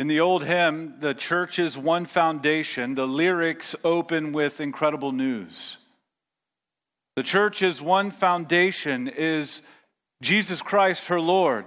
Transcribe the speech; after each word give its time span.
In 0.00 0.06
the 0.06 0.20
old 0.20 0.44
hymn, 0.44 0.94
The 1.00 1.12
Church 1.12 1.58
is 1.58 1.76
One 1.76 2.06
Foundation, 2.06 2.94
the 2.94 3.06
lyrics 3.06 3.74
open 3.84 4.32
with 4.32 4.58
incredible 4.58 5.12
news. 5.12 5.76
The 7.16 7.22
church 7.22 7.60
is 7.60 7.82
one 7.82 8.10
foundation, 8.10 9.08
is 9.08 9.60
Jesus 10.22 10.62
Christ, 10.62 11.08
her 11.08 11.20
Lord. 11.20 11.66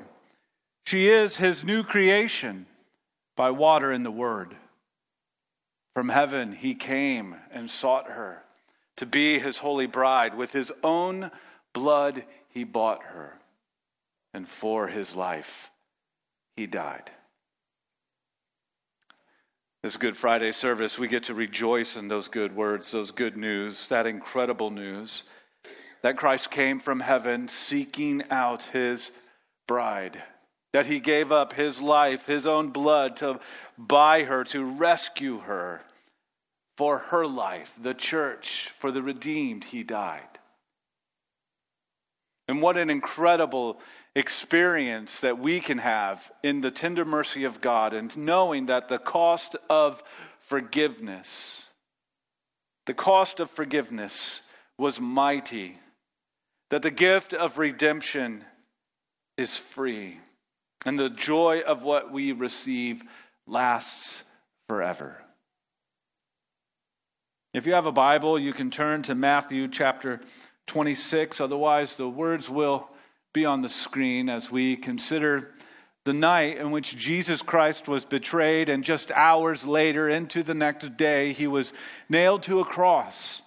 She 0.87 1.09
is 1.09 1.35
his 1.35 1.63
new 1.63 1.83
creation 1.83 2.65
by 3.37 3.51
water 3.51 3.91
and 3.91 4.03
the 4.03 4.09
word. 4.09 4.55
From 5.93 6.09
heaven, 6.09 6.53
he 6.53 6.73
came 6.73 7.35
and 7.51 7.69
sought 7.69 8.07
her 8.07 8.41
to 8.97 9.05
be 9.05 9.37
his 9.37 9.59
holy 9.59 9.85
bride. 9.85 10.33
With 10.33 10.51
his 10.51 10.71
own 10.83 11.29
blood, 11.71 12.23
he 12.49 12.63
bought 12.63 13.03
her. 13.03 13.37
And 14.33 14.49
for 14.49 14.87
his 14.87 15.15
life, 15.15 15.69
he 16.55 16.65
died. 16.65 17.11
This 19.83 19.97
Good 19.97 20.15
Friday 20.15 20.53
service, 20.53 20.97
we 20.97 21.09
get 21.09 21.23
to 21.23 21.33
rejoice 21.33 21.97
in 21.97 22.07
those 22.07 22.29
good 22.29 22.55
words, 22.55 22.89
those 22.89 23.11
good 23.11 23.35
news, 23.35 23.89
that 23.89 24.07
incredible 24.07 24.71
news 24.71 25.23
that 26.03 26.15
Christ 26.15 26.49
came 26.51 26.79
from 26.79 27.01
heaven 27.01 27.49
seeking 27.49 28.23
out 28.31 28.63
his 28.63 29.11
bride, 29.67 30.23
that 30.71 30.85
he 30.85 31.01
gave 31.01 31.33
up 31.33 31.51
his 31.51 31.81
life, 31.81 32.25
his 32.25 32.47
own 32.47 32.69
blood 32.69 33.17
to 33.17 33.41
buy 33.77 34.23
her, 34.23 34.45
to 34.45 34.63
rescue 34.63 35.39
her 35.39 35.81
for 36.77 36.99
her 36.99 37.27
life, 37.27 37.73
the 37.81 37.93
church, 37.93 38.71
for 38.79 38.89
the 38.89 39.01
redeemed, 39.01 39.65
he 39.65 39.83
died. 39.83 40.39
And 42.47 42.61
what 42.61 42.77
an 42.77 42.89
incredible 42.89 43.79
experience 44.15 45.21
that 45.21 45.39
we 45.39 45.59
can 45.59 45.79
have 45.79 46.31
in 46.43 46.61
the 46.61 46.71
tender 46.71 47.03
mercy 47.03 47.45
of 47.45 47.61
God 47.61 47.93
and 47.93 48.15
knowing 48.15 48.67
that 48.67 48.87
the 48.87 48.99
cost 48.99 49.55
of 49.69 50.03
forgiveness, 50.41 51.63
the 52.85 52.93
cost 52.93 53.39
of 53.39 53.49
forgiveness 53.49 54.41
was 54.77 54.99
mighty, 54.99 55.77
that 56.69 56.83
the 56.83 56.91
gift 56.91 57.33
of 57.33 57.57
redemption 57.57 58.43
is 59.37 59.57
free, 59.57 60.19
and 60.85 60.99
the 60.99 61.09
joy 61.09 61.61
of 61.65 61.81
what 61.81 62.11
we 62.11 62.31
receive 62.31 63.01
lasts 63.47 64.23
forever. 64.67 65.17
If 67.53 67.65
you 67.65 67.73
have 67.73 67.85
a 67.85 67.91
Bible, 67.91 68.39
you 68.39 68.53
can 68.53 68.71
turn 68.71 69.03
to 69.03 69.15
Matthew 69.15 69.67
chapter 69.67 70.21
26. 70.67 71.39
Otherwise, 71.39 71.95
the 71.95 72.09
words 72.09 72.49
will 72.49 72.89
be 73.33 73.45
on 73.45 73.61
the 73.61 73.69
screen 73.69 74.29
as 74.29 74.51
we 74.51 74.77
consider 74.77 75.51
the 76.05 76.13
night 76.13 76.57
in 76.57 76.71
which 76.71 76.97
Jesus 76.97 77.41
Christ 77.41 77.87
was 77.87 78.05
betrayed, 78.05 78.69
and 78.69 78.83
just 78.83 79.09
hours 79.11 79.65
later, 79.65 80.09
into 80.09 80.43
the 80.43 80.53
next 80.53 80.97
day, 80.97 81.33
he 81.33 81.47
was 81.47 81.73
nailed 82.09 82.43
to 82.43 82.59
a 82.59 82.65
cross. 82.65 83.41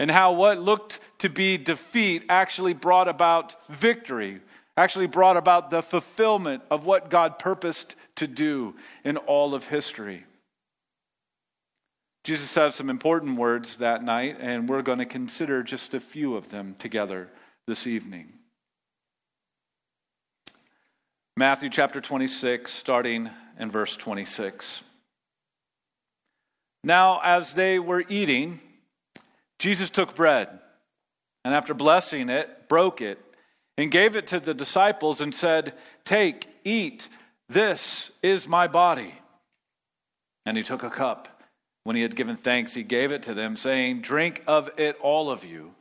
And 0.00 0.10
how 0.10 0.32
what 0.32 0.58
looked 0.58 0.98
to 1.18 1.28
be 1.28 1.58
defeat 1.58 2.24
actually 2.28 2.74
brought 2.74 3.06
about 3.06 3.54
victory, 3.68 4.40
actually 4.76 5.06
brought 5.06 5.36
about 5.36 5.70
the 5.70 5.82
fulfillment 5.82 6.62
of 6.70 6.86
what 6.86 7.10
God 7.10 7.38
purposed 7.38 7.94
to 8.16 8.26
do 8.26 8.74
in 9.04 9.16
all 9.16 9.54
of 9.54 9.64
history. 9.64 10.24
Jesus 12.24 12.50
says 12.50 12.74
some 12.74 12.90
important 12.90 13.38
words 13.38 13.76
that 13.76 14.02
night, 14.02 14.38
and 14.40 14.68
we're 14.68 14.82
going 14.82 14.98
to 14.98 15.06
consider 15.06 15.62
just 15.62 15.94
a 15.94 16.00
few 16.00 16.34
of 16.34 16.50
them 16.50 16.74
together 16.78 17.28
this 17.66 17.86
evening. 17.86 18.32
Matthew 21.36 21.70
chapter 21.70 22.00
26, 22.00 22.72
starting 22.72 23.30
in 23.58 23.70
verse 23.70 23.96
26. 23.96 24.82
Now, 26.82 27.20
as 27.22 27.54
they 27.54 27.78
were 27.78 28.04
eating, 28.08 28.60
Jesus 29.58 29.90
took 29.90 30.14
bread, 30.14 30.48
and 31.44 31.54
after 31.54 31.72
blessing 31.72 32.28
it, 32.28 32.68
broke 32.68 33.00
it, 33.00 33.18
and 33.78 33.90
gave 33.90 34.16
it 34.16 34.28
to 34.28 34.40
the 34.40 34.54
disciples, 34.54 35.20
and 35.20 35.34
said, 35.34 35.74
Take, 36.04 36.48
eat, 36.64 37.08
this 37.48 38.10
is 38.22 38.48
my 38.48 38.66
body. 38.66 39.14
And 40.44 40.56
he 40.56 40.62
took 40.62 40.82
a 40.82 40.90
cup. 40.90 41.42
When 41.84 41.96
he 41.96 42.02
had 42.02 42.16
given 42.16 42.36
thanks, 42.36 42.74
he 42.74 42.82
gave 42.82 43.12
it 43.12 43.22
to 43.24 43.34
them, 43.34 43.56
saying, 43.56 44.02
Drink 44.02 44.42
of 44.46 44.70
it, 44.78 44.96
all 45.00 45.30
of 45.30 45.44
you. 45.44 45.74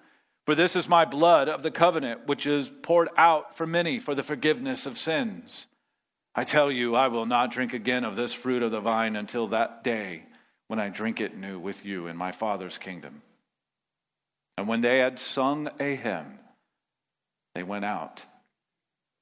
For 0.50 0.56
this 0.56 0.76
is 0.76 0.90
my 0.90 1.06
blood 1.06 1.48
of 1.48 1.62
the 1.62 1.70
covenant, 1.70 2.26
which 2.26 2.48
is 2.48 2.72
poured 2.82 3.10
out 3.16 3.56
for 3.56 3.68
many 3.68 4.00
for 4.00 4.16
the 4.16 4.24
forgiveness 4.24 4.88
of 4.88 4.98
sins. 4.98 5.68
I 6.34 6.44
tell 6.44 6.72
you, 6.72 6.96
I 6.96 7.10
will 7.10 7.28
not 7.28 7.52
drink 7.52 7.74
again 7.74 8.04
of 8.04 8.16
this 8.16 8.34
fruit 8.34 8.64
of 8.64 8.72
the 8.72 8.80
vine 8.80 9.16
until 9.16 9.50
that 9.50 9.84
day 9.84 10.24
when 10.68 10.80
I 10.80 10.90
drink 10.90 11.22
it 11.22 11.38
new 11.38 11.60
with 11.60 11.86
you 11.86 12.08
in 12.08 12.18
my 12.18 12.32
Father's 12.32 12.80
kingdom. 12.80 13.22
And 14.58 14.68
when 14.68 14.82
they 14.82 14.98
had 14.98 15.20
sung 15.20 15.70
a 15.80 15.96
hymn, 15.96 16.40
they 17.54 17.62
went 17.62 17.86
out 17.86 18.24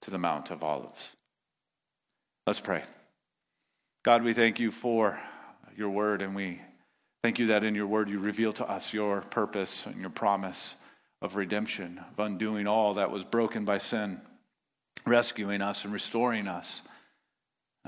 to 0.04 0.12
the 0.12 0.18
Mount 0.18 0.50
of 0.50 0.64
Olives. 0.64 1.10
Let's 2.46 2.62
pray. 2.62 2.84
God, 4.06 4.24
we 4.24 4.34
thank 4.34 4.62
you 4.62 4.72
for 4.72 5.20
your 5.76 5.90
word, 5.90 6.22
and 6.22 6.34
we 6.34 6.62
thank 7.22 7.38
you 7.38 7.48
that 7.48 7.66
in 7.66 7.76
your 7.76 7.88
word 7.88 8.08
you 8.08 8.18
reveal 8.18 8.54
to 8.54 8.66
us 8.66 8.94
your 8.94 9.20
purpose 9.20 9.84
and 9.86 10.00
your 10.00 10.10
promise 10.10 10.74
of 11.22 11.36
redemption, 11.36 12.00
of 12.12 12.20
undoing 12.20 12.68
all 12.68 12.96
that 12.96 13.12
was 13.12 13.24
broken 13.24 13.66
by 13.66 13.78
sin, 13.78 14.22
rescuing 15.06 15.62
us 15.62 15.84
and 15.84 15.94
restoring 15.94 16.48
us 16.48 16.82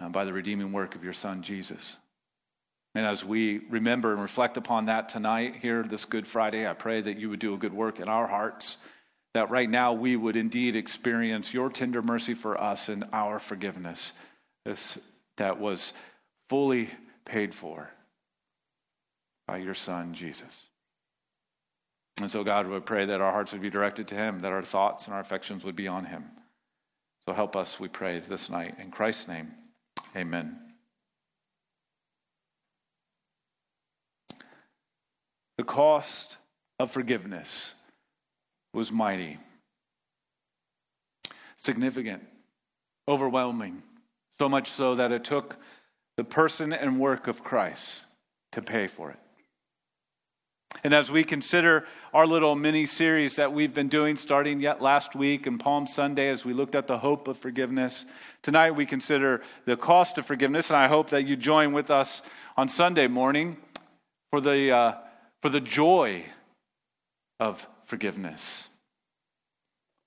uh, 0.02 0.10
by 0.10 0.26
the 0.26 0.34
redeeming 0.34 0.72
work 0.72 0.96
of 0.96 1.04
your 1.04 1.14
Son, 1.14 1.42
Jesus. 1.42 1.96
And 2.96 3.06
as 3.06 3.24
we 3.24 3.60
remember 3.70 4.14
and 4.14 4.22
reflect 4.22 4.58
upon 4.58 4.86
that 4.86 5.10
tonight, 5.10 5.58
here 5.62 5.84
this 5.84 6.06
Good 6.06 6.26
Friday, 6.26 6.68
I 6.68 6.74
pray 6.74 7.02
that 7.02 7.18
you 7.18 7.30
would 7.30 7.40
do 7.40 7.54
a 7.54 7.58
good 7.58 7.74
work 7.74 8.00
in 8.00 8.10
our 8.10 8.28
hearts, 8.28 8.78
that 9.36 9.52
right 9.52 9.70
now 9.70 9.94
we 9.94 10.16
would 10.16 10.36
indeed 10.36 10.76
experience 10.76 11.54
your 11.54 11.70
tender 11.70 12.02
mercy 12.02 12.34
for 12.34 12.60
us 12.60 12.90
and 12.90 13.06
our 13.14 13.38
forgiveness 13.40 14.12
this, 14.66 14.98
that 15.38 15.60
was 15.60 15.94
fully 16.50 16.90
paid 17.26 17.54
for 17.54 17.90
by 19.48 19.58
your 19.58 19.76
Son, 19.76 20.14
Jesus. 20.14 20.66
And 22.20 22.30
so, 22.30 22.44
God, 22.44 22.68
would 22.68 22.86
pray 22.86 23.06
that 23.06 23.22
our 23.22 23.32
hearts 23.32 23.52
would 23.54 23.62
be 23.62 23.70
directed 23.70 24.08
to 24.10 24.16
Him, 24.16 24.40
that 24.42 24.52
our 24.52 24.64
thoughts 24.64 25.06
and 25.06 25.14
our 25.14 25.22
affections 25.22 25.64
would 25.64 25.76
be 25.76 25.88
on 25.88 26.06
Him. 26.06 26.26
So 27.26 27.34
help 27.34 27.56
us, 27.56 27.80
we 27.80 27.88
pray, 27.88 28.20
this 28.20 28.50
night. 28.50 28.76
In 28.80 28.92
Christ's 28.92 29.28
name, 29.28 29.52
amen. 30.16 30.58
The 35.58 35.64
cost 35.64 36.38
of 36.80 36.92
forgiveness 36.92 37.74
was 38.74 38.92
mighty, 38.92 39.38
significant, 41.58 42.24
overwhelming, 43.08 43.84
so 44.40 44.48
much 44.48 44.72
so 44.72 44.96
that 44.96 45.12
it 45.12 45.24
took 45.24 45.58
the 46.18 46.24
person 46.24 46.74
and 46.74 47.00
work 47.00 47.28
of 47.28 47.44
Christ 47.44 48.02
to 48.54 48.62
pay 48.62 48.88
for 48.88 49.12
it. 49.12 49.20
And 50.84 50.94
as 50.94 51.12
we 51.12 51.24
consider 51.24 51.86
our 52.14 52.26
little 52.26 52.56
mini 52.56 52.86
series 52.86 53.36
that 53.36 53.52
we've 53.52 53.74
been 53.74 53.90
doing 53.90 54.16
starting 54.16 54.62
yet 54.62 54.82
last 54.82 55.16
week 55.16 55.46
and 55.46 55.60
Palm 55.60 55.88
Sunday, 55.88 56.30
as 56.30 56.46
we 56.46 56.54
looked 56.54 56.76
at 56.76 56.88
the 56.88 56.98
hope 56.98 57.28
of 57.28 57.38
forgiveness, 57.38 58.06
tonight 58.44 58.72
we 58.72 58.86
consider 58.86 59.42
the 59.66 59.76
cost 59.76 60.18
of 60.18 60.26
forgiveness. 60.26 60.70
And 60.70 60.78
I 60.78 60.88
hope 60.88 61.10
that 61.10 61.28
you 61.28 61.36
join 61.36 61.74
with 61.74 61.90
us 61.90 62.22
on 62.56 62.70
Sunday 62.70 63.08
morning 63.08 63.58
for 64.32 64.40
the, 64.40 64.72
uh, 64.72 64.94
for 65.42 65.50
the 65.50 65.60
joy 65.60 66.24
of 67.40 67.68
forgiveness. 67.86 68.68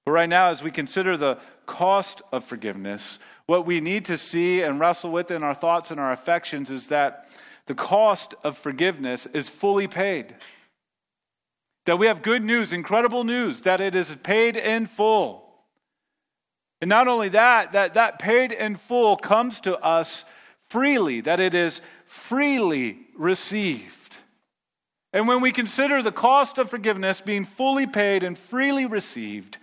But 0.07 0.13
right 0.13 0.29
now, 0.29 0.51
as 0.51 0.63
we 0.63 0.71
consider 0.71 1.17
the 1.17 1.39
cost 1.67 2.23
of 2.33 2.45
forgiveness, 2.45 3.19
what 3.47 3.67
we 3.67 3.81
need 3.81 4.07
to 4.07 4.17
see 4.17 4.63
and 4.63 4.81
wrestle 4.81 5.11
with 5.11 5.31
in 5.31 5.43
our 5.43 5.55
thoughts 5.55 5.91
and 5.91 6.01
our 6.01 6.13
affections 6.13 6.71
is 6.71 6.89
that 6.89 7.29
the 7.67 7.75
cost 7.75 8.35
of 8.43 8.59
forgiveness 8.59 9.27
is 9.33 9.49
fully 9.49 9.87
paid. 9.87 10.35
That 11.87 11.99
we 11.99 12.07
have 12.07 12.23
good 12.23 12.43
news, 12.43 12.73
incredible 12.73 13.25
news, 13.25 13.63
that 13.63 13.81
it 13.81 13.95
is 13.95 14.15
paid 14.23 14.57
in 14.57 14.87
full. 14.87 15.43
And 16.81 16.89
not 16.89 17.09
only 17.09 17.29
that, 17.31 17.73
that 17.73 17.95
that 17.95 18.19
paid 18.19 18.53
in 18.53 18.77
full 18.77 19.17
comes 19.17 19.61
to 19.61 19.79
us 19.79 20.25
freely, 20.69 21.21
that 21.23 21.39
it 21.39 21.55
is 21.55 21.81
freely 22.07 22.99
received. 23.17 24.17
And 25.13 25.29
when 25.29 25.41
we 25.41 25.53
consider 25.53 26.03
the 26.03 26.13
cost 26.13 26.59
of 26.59 26.71
forgiveness 26.71 27.21
being 27.21 27.45
fully 27.45 27.87
paid 27.87 28.23
and 28.23 28.37
freely 28.37 28.87
received, 28.87 29.59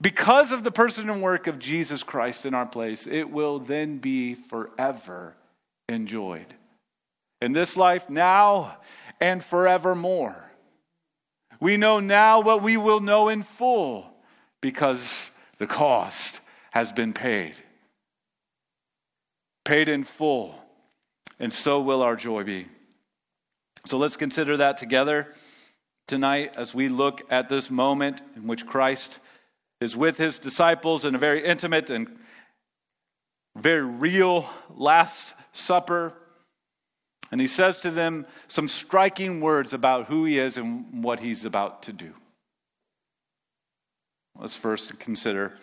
because 0.00 0.52
of 0.52 0.62
the 0.62 0.70
person 0.70 1.10
and 1.10 1.22
work 1.22 1.46
of 1.46 1.58
Jesus 1.58 2.02
Christ 2.02 2.46
in 2.46 2.54
our 2.54 2.66
place, 2.66 3.06
it 3.06 3.30
will 3.30 3.58
then 3.58 3.98
be 3.98 4.34
forever 4.34 5.34
enjoyed. 5.88 6.54
In 7.40 7.52
this 7.52 7.76
life, 7.76 8.10
now 8.10 8.78
and 9.20 9.42
forevermore. 9.42 10.50
We 11.60 11.76
know 11.76 12.00
now 12.00 12.40
what 12.40 12.62
we 12.62 12.76
will 12.76 13.00
know 13.00 13.28
in 13.28 13.42
full 13.42 14.06
because 14.60 15.30
the 15.58 15.66
cost 15.66 16.40
has 16.70 16.92
been 16.92 17.12
paid. 17.12 17.54
paid 19.64 19.88
in 19.88 20.02
full, 20.02 20.54
and 21.38 21.52
so 21.52 21.80
will 21.80 22.02
our 22.02 22.16
joy 22.16 22.42
be. 22.42 22.66
So 23.86 23.98
let's 23.98 24.16
consider 24.16 24.56
that 24.56 24.78
together 24.78 25.34
tonight 26.06 26.54
as 26.56 26.74
we 26.74 26.88
look 26.88 27.22
at 27.30 27.48
this 27.48 27.70
moment 27.70 28.22
in 28.34 28.46
which 28.46 28.66
Christ 28.66 29.18
is 29.80 29.94
with 29.94 30.16
his 30.16 30.38
disciples 30.38 31.04
in 31.04 31.14
a 31.14 31.18
very 31.18 31.44
intimate 31.44 31.90
and 31.90 32.08
very 33.56 33.82
real 33.84 34.48
Last 34.70 35.34
Supper. 35.52 36.14
And 37.30 37.40
he 37.40 37.46
says 37.46 37.80
to 37.80 37.90
them 37.90 38.26
some 38.46 38.68
striking 38.68 39.40
words 39.40 39.72
about 39.72 40.06
who 40.06 40.24
he 40.24 40.38
is 40.38 40.56
and 40.56 41.04
what 41.04 41.20
he's 41.20 41.44
about 41.44 41.82
to 41.84 41.92
do. 41.92 42.12
Let's 44.38 44.56
first 44.56 44.98
consider 44.98 45.54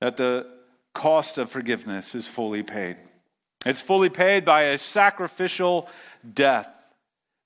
that 0.00 0.16
the 0.16 0.46
cost 0.94 1.38
of 1.38 1.50
forgiveness 1.50 2.14
is 2.14 2.26
fully 2.26 2.62
paid. 2.62 2.96
It's 3.66 3.80
fully 3.80 4.08
paid 4.08 4.44
by 4.44 4.64
a 4.64 4.78
sacrificial 4.78 5.88
death. 6.34 6.68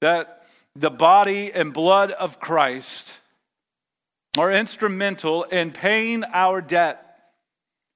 That 0.01 0.43
the 0.75 0.91
body 0.91 1.53
and 1.53 1.73
blood 1.73 2.13
of 2.13 2.41
Christ 2.41 3.13
are 4.39 4.53
instrumental 4.53 5.45
in 5.45 5.73
paying 5.73 6.25
our 6.25 6.61
debt. 6.61 7.05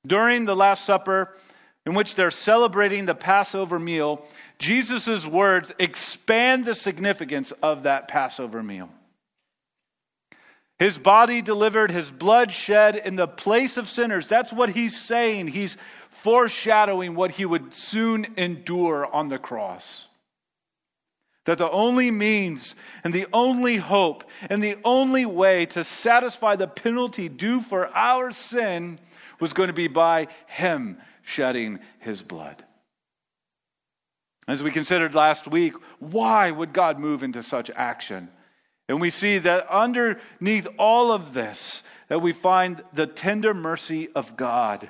During 0.06 0.44
the 0.44 0.54
Last 0.54 0.84
Supper, 0.84 1.34
in 1.86 1.94
which 1.94 2.16
they're 2.16 2.32
celebrating 2.32 3.06
the 3.06 3.14
Passover 3.14 3.78
meal, 3.78 4.26
Jesus' 4.58 5.24
words 5.24 5.72
expand 5.78 6.64
the 6.64 6.74
significance 6.74 7.52
of 7.62 7.84
that 7.84 8.08
Passover 8.08 8.62
meal. 8.62 8.90
His 10.78 10.98
body 10.98 11.40
delivered, 11.40 11.90
his 11.90 12.10
blood 12.10 12.52
shed 12.52 12.96
in 12.96 13.16
the 13.16 13.28
place 13.28 13.76
of 13.76 13.88
sinners. 13.88 14.26
That's 14.26 14.52
what 14.52 14.70
he's 14.70 15.00
saying. 15.00 15.46
He's 15.46 15.76
foreshadowing 16.10 17.14
what 17.14 17.30
he 17.30 17.46
would 17.46 17.72
soon 17.72 18.26
endure 18.36 19.06
on 19.06 19.28
the 19.28 19.38
cross. 19.38 20.06
That 21.44 21.58
the 21.58 21.70
only 21.70 22.10
means 22.10 22.74
and 23.04 23.14
the 23.14 23.28
only 23.32 23.76
hope 23.76 24.24
and 24.50 24.62
the 24.62 24.76
only 24.84 25.24
way 25.24 25.66
to 25.66 25.84
satisfy 25.84 26.56
the 26.56 26.66
penalty 26.66 27.28
due 27.28 27.60
for 27.60 27.86
our 27.96 28.32
sin 28.32 28.98
was 29.38 29.52
going 29.52 29.68
to 29.68 29.72
be 29.72 29.86
by 29.86 30.26
him 30.48 30.98
shedding 31.26 31.80
his 31.98 32.22
blood. 32.22 32.64
As 34.48 34.62
we 34.62 34.70
considered 34.70 35.14
last 35.14 35.48
week, 35.48 35.74
why 35.98 36.50
would 36.50 36.72
God 36.72 37.00
move 37.00 37.24
into 37.24 37.42
such 37.42 37.68
action? 37.74 38.28
And 38.88 39.00
we 39.00 39.10
see 39.10 39.38
that 39.38 39.68
underneath 39.68 40.68
all 40.78 41.10
of 41.10 41.32
this, 41.32 41.82
that 42.08 42.22
we 42.22 42.30
find 42.30 42.82
the 42.94 43.08
tender 43.08 43.52
mercy 43.52 44.08
of 44.14 44.36
God 44.36 44.88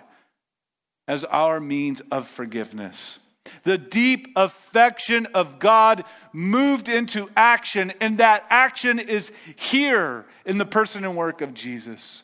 as 1.09 1.25
our 1.25 1.59
means 1.59 2.03
of 2.13 2.29
forgiveness. 2.29 3.19
The 3.65 3.79
deep 3.79 4.29
affection 4.37 5.27
of 5.33 5.59
God 5.59 6.05
moved 6.35 6.91
into 6.91 7.31
action, 7.35 7.95
and 8.01 8.19
that 8.19 8.45
action 8.51 8.99
is 8.99 9.33
here 9.55 10.27
in 10.45 10.59
the 10.59 10.67
person 10.67 11.05
and 11.05 11.17
work 11.17 11.41
of 11.41 11.55
Jesus. 11.55 12.23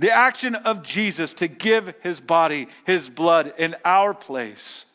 The 0.00 0.12
action 0.12 0.54
of 0.54 0.82
Jesus 0.82 1.34
to 1.34 1.46
give 1.46 1.92
his 2.02 2.20
body, 2.20 2.68
his 2.86 3.10
blood 3.10 3.52
in 3.58 3.76
our 3.84 4.14
place 4.14 4.86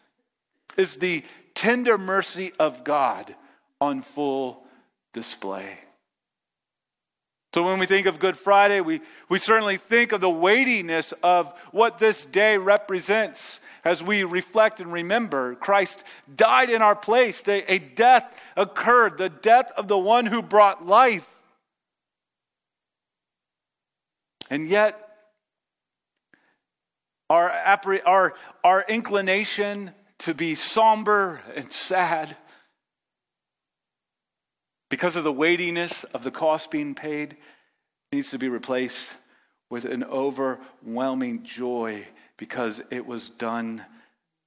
is 0.78 0.96
the 0.96 1.24
tender 1.54 2.00
mercy 2.00 2.54
of 2.58 2.84
God 2.84 3.36
on 3.80 4.02
full 4.02 4.64
display. 5.14 5.78
So 7.54 7.62
when 7.62 7.78
we 7.78 7.86
think 7.86 8.08
of 8.08 8.18
Good 8.18 8.36
Friday, 8.36 8.82
we, 8.82 9.00
we 9.30 9.38
certainly 9.38 9.78
think 9.78 10.12
of 10.12 10.22
the 10.22 10.30
weightiness 10.30 11.14
of 11.22 11.54
what 11.72 12.00
this 12.00 12.26
day 12.26 12.58
represents 12.58 13.60
as 13.84 14.02
we 14.02 14.24
reflect 14.24 14.80
and 14.80 14.92
remember 14.92 15.54
Christ 15.54 16.04
died 16.36 16.72
in 16.72 16.82
our 16.82 16.96
place. 16.96 17.44
A 17.48 17.78
death 17.78 18.26
occurred, 18.58 19.20
the 19.20 19.30
death 19.30 19.72
of 19.78 19.88
the 19.88 20.00
one 20.00 20.26
who 20.26 20.42
brought 20.42 20.88
life. 20.88 21.28
And 24.50 24.68
yet, 24.68 25.00
our, 27.30 27.50
our, 28.06 28.34
our 28.64 28.86
inclination 28.88 29.92
to 30.20 30.34
be 30.34 30.56
somber 30.56 31.42
and 31.56 31.72
sad 31.72 32.38
because 34.90 35.16
of 35.16 35.24
the 35.24 35.32
weightiness 35.32 36.04
of 36.14 36.24
the 36.24 36.32
cost 36.32 36.72
being 36.72 36.96
paid 36.96 37.38
needs 38.12 38.30
to 38.30 38.38
be 38.38 38.50
replaced 38.50 39.12
with 39.70 39.86
an 39.86 40.04
overwhelming 40.04 41.44
joy 41.44 42.08
because 42.38 42.82
it 42.92 43.06
was 43.06 43.30
done 43.30 43.84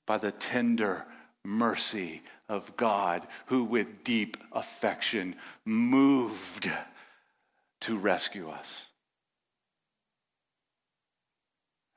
by 0.06 0.16
the 0.16 0.32
tender 0.32 1.04
mercy 1.44 2.22
of 2.48 2.76
God, 2.76 3.26
who 3.46 3.64
with 3.64 4.04
deep 4.04 4.36
affection 4.52 5.34
moved 5.64 6.70
to 7.80 7.98
rescue 7.98 8.48
us. 8.48 8.87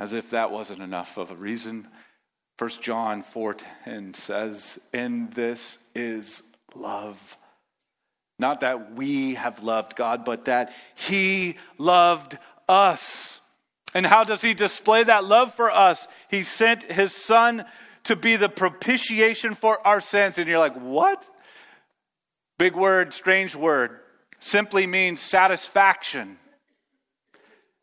As 0.02 0.14
if 0.14 0.32
that 0.32 0.50
wasn't 0.50 0.82
enough 0.82 1.18
of 1.18 1.30
a 1.30 1.36
reason, 1.36 1.88
1 2.58 2.82
John 2.82 3.22
4:10 3.22 4.16
says, 4.16 4.80
"In 4.92 5.30
this 5.30 5.78
is 5.94 6.42
love." 6.74 7.38
Not 8.40 8.62
that 8.62 8.94
we 8.94 9.36
have 9.36 9.62
loved 9.62 9.96
God, 9.96 10.26
but 10.26 10.46
that 10.46 10.74
he 10.96 11.60
loved 11.78 12.40
us. 12.68 13.42
And 13.94 14.04
how 14.04 14.24
does 14.24 14.42
he 14.42 14.56
display 14.56 15.04
that 15.04 15.24
love 15.24 15.54
for 15.54 15.70
us? 15.70 16.08
He 16.30 16.46
sent 16.46 16.82
his 16.82 17.14
son 17.14 17.64
to 18.06 18.16
be 18.16 18.38
the 18.38 18.50
propitiation 18.50 19.54
for 19.54 19.86
our 19.86 20.00
sins. 20.00 20.40
And 20.40 20.48
you're 20.48 20.58
like, 20.58 20.78
what? 20.78 21.30
Big 22.58 22.74
word, 22.76 23.14
strange 23.14 23.56
word. 23.56 24.00
Simply 24.40 24.88
means 24.88 25.22
satisfaction. 25.22 26.40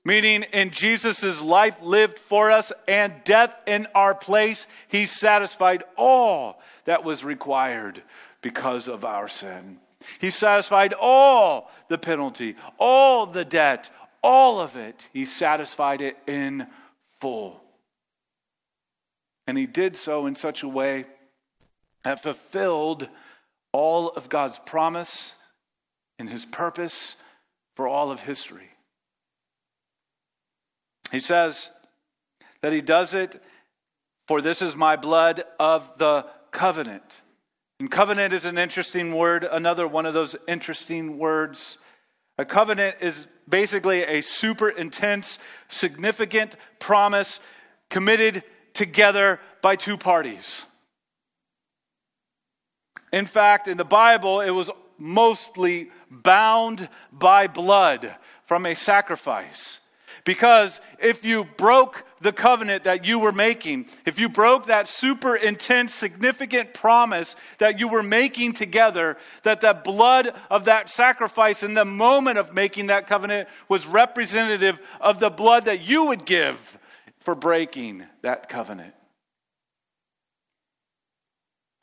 Meaning, 0.08 0.44
in 0.55 0.70
Jesus' 0.70 1.43
life 1.43 1.82
lived 1.82 2.19
for 2.19 2.50
us 2.50 2.72
and 2.88 3.12
death 3.25 3.55
in 3.66 3.87
our 3.94 4.14
place, 4.14 4.66
he 4.88 5.05
satisfied 5.05 5.84
all 5.99 6.62
that 6.87 7.05
was 7.05 7.25
required 7.25 8.02
because 8.40 8.88
of 8.88 9.05
our 9.05 9.28
sin. 9.28 9.76
He 10.19 10.31
satisfied 10.31 10.94
all 10.94 11.70
the 11.90 11.99
penalty, 11.99 12.56
all 12.78 13.26
the 13.26 13.44
debt, 13.44 13.90
all 14.22 14.62
of 14.62 14.77
it, 14.77 15.06
he 15.12 15.27
satisfied 15.27 16.00
it 16.00 16.17
in 16.27 16.67
full. 17.20 17.60
And 19.46 19.58
he 19.58 19.67
did 19.67 19.98
so 19.98 20.24
in 20.24 20.36
such 20.36 20.62
a 20.62 20.69
way 20.69 21.05
that 22.05 22.22
fulfilled 22.22 23.10
all 23.72 24.08
of 24.08 24.31
God's 24.31 24.58
promise 24.65 25.34
and 26.19 26.31
his 26.31 26.46
purpose 26.46 27.15
for 27.77 27.86
all 27.86 28.10
of 28.10 28.20
history. 28.20 28.70
He 31.10 31.20
says 31.20 31.70
that 32.60 32.72
he 32.72 32.81
does 32.81 33.15
it 33.15 33.41
for 34.29 34.43
this 34.43 34.60
is 34.60 34.77
my 34.77 34.96
blood 34.96 35.43
of 35.58 35.91
the 35.96 36.27
covenant. 36.50 37.22
And 37.81 37.91
covenant 37.91 38.34
is 38.34 38.44
an 38.44 38.58
interesting 38.58 39.15
word, 39.15 39.43
another 39.50 39.88
one 39.88 40.05
of 40.05 40.12
those 40.12 40.36
interesting 40.46 41.17
words. 41.19 41.79
A 42.36 42.44
covenant 42.44 42.96
is 43.00 43.27
basically 43.48 44.03
a 44.03 44.20
super 44.20 44.69
intense, 44.69 45.38
significant 45.69 46.56
promise 46.79 47.41
committed 47.88 48.43
together 48.74 49.41
by 49.62 49.77
two 49.77 49.96
parties. 49.96 50.67
In 53.10 53.24
fact, 53.24 53.67
in 53.67 53.79
the 53.79 53.84
Bible, 53.84 54.43
it 54.43 54.50
was 54.50 54.70
mostly 54.98 55.91
bound 56.10 56.88
by 57.10 57.46
blood 57.46 58.15
from 58.44 58.67
a 58.67 58.74
sacrifice. 58.74 59.81
Because 60.25 60.81
if 60.98 61.25
you 61.25 61.44
broke 61.56 62.05
the 62.20 62.32
covenant 62.32 62.84
that 62.84 63.05
you 63.05 63.19
were 63.19 63.32
making, 63.32 63.87
if 64.05 64.19
you 64.19 64.29
broke 64.29 64.67
that 64.67 64.89
super 64.89 65.37
intense, 65.37 65.94
significant 65.94 66.75
promise 66.75 67.37
that 67.58 67.79
you 67.79 67.89
were 67.89 68.03
making 68.03 68.55
together, 68.55 69.17
that 69.44 69.60
the 69.60 69.75
blood 69.75 70.34
of 70.51 70.65
that 70.67 70.89
sacrifice 70.89 71.63
in 71.63 71.75
the 71.75 71.84
moment 71.84 72.39
of 72.39 72.53
making 72.53 72.89
that 72.89 73.06
covenant 73.06 73.48
was 73.69 73.87
representative 73.87 74.79
of 75.01 75.20
the 75.20 75.31
blood 75.31 75.65
that 75.65 75.82
you 75.82 76.05
would 76.05 76.25
give 76.25 76.79
for 77.20 77.34
breaking 77.34 78.05
that 78.22 78.48
covenant. 78.48 78.94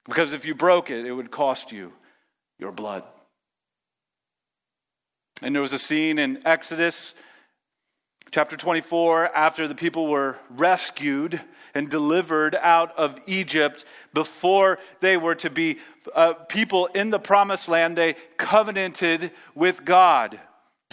Because 0.06 0.34
if 0.34 0.46
you 0.46 0.54
broke 0.54 0.92
it, 0.92 1.06
it 1.06 1.12
would 1.12 1.32
cost 1.32 1.72
you 1.72 1.92
your 2.60 2.72
blood. 2.72 3.04
And 5.42 5.54
there 5.54 5.62
was 5.62 5.74
a 5.74 5.80
scene 5.80 6.18
in 6.20 6.42
Exodus 6.46 7.14
Chapter 8.32 8.58
24, 8.58 9.36
after 9.36 9.68
the 9.68 9.76
people 9.76 10.08
were 10.08 10.38
rescued 10.50 11.40
and 11.74 11.90
delivered 11.90 12.56
out 12.56 12.98
of 12.98 13.18
Egypt, 13.28 13.86
before 14.14 14.80
they 15.00 15.16
were 15.16 15.36
to 15.36 15.50
be 15.50 15.80
uh, 16.14 16.34
people 16.34 16.88
in 16.88 17.10
the 17.10 17.20
promised 17.20 17.68
land, 17.68 17.98
they 17.98 18.16
covenanted 18.38 19.32
with 19.54 19.86
God. 19.86 20.40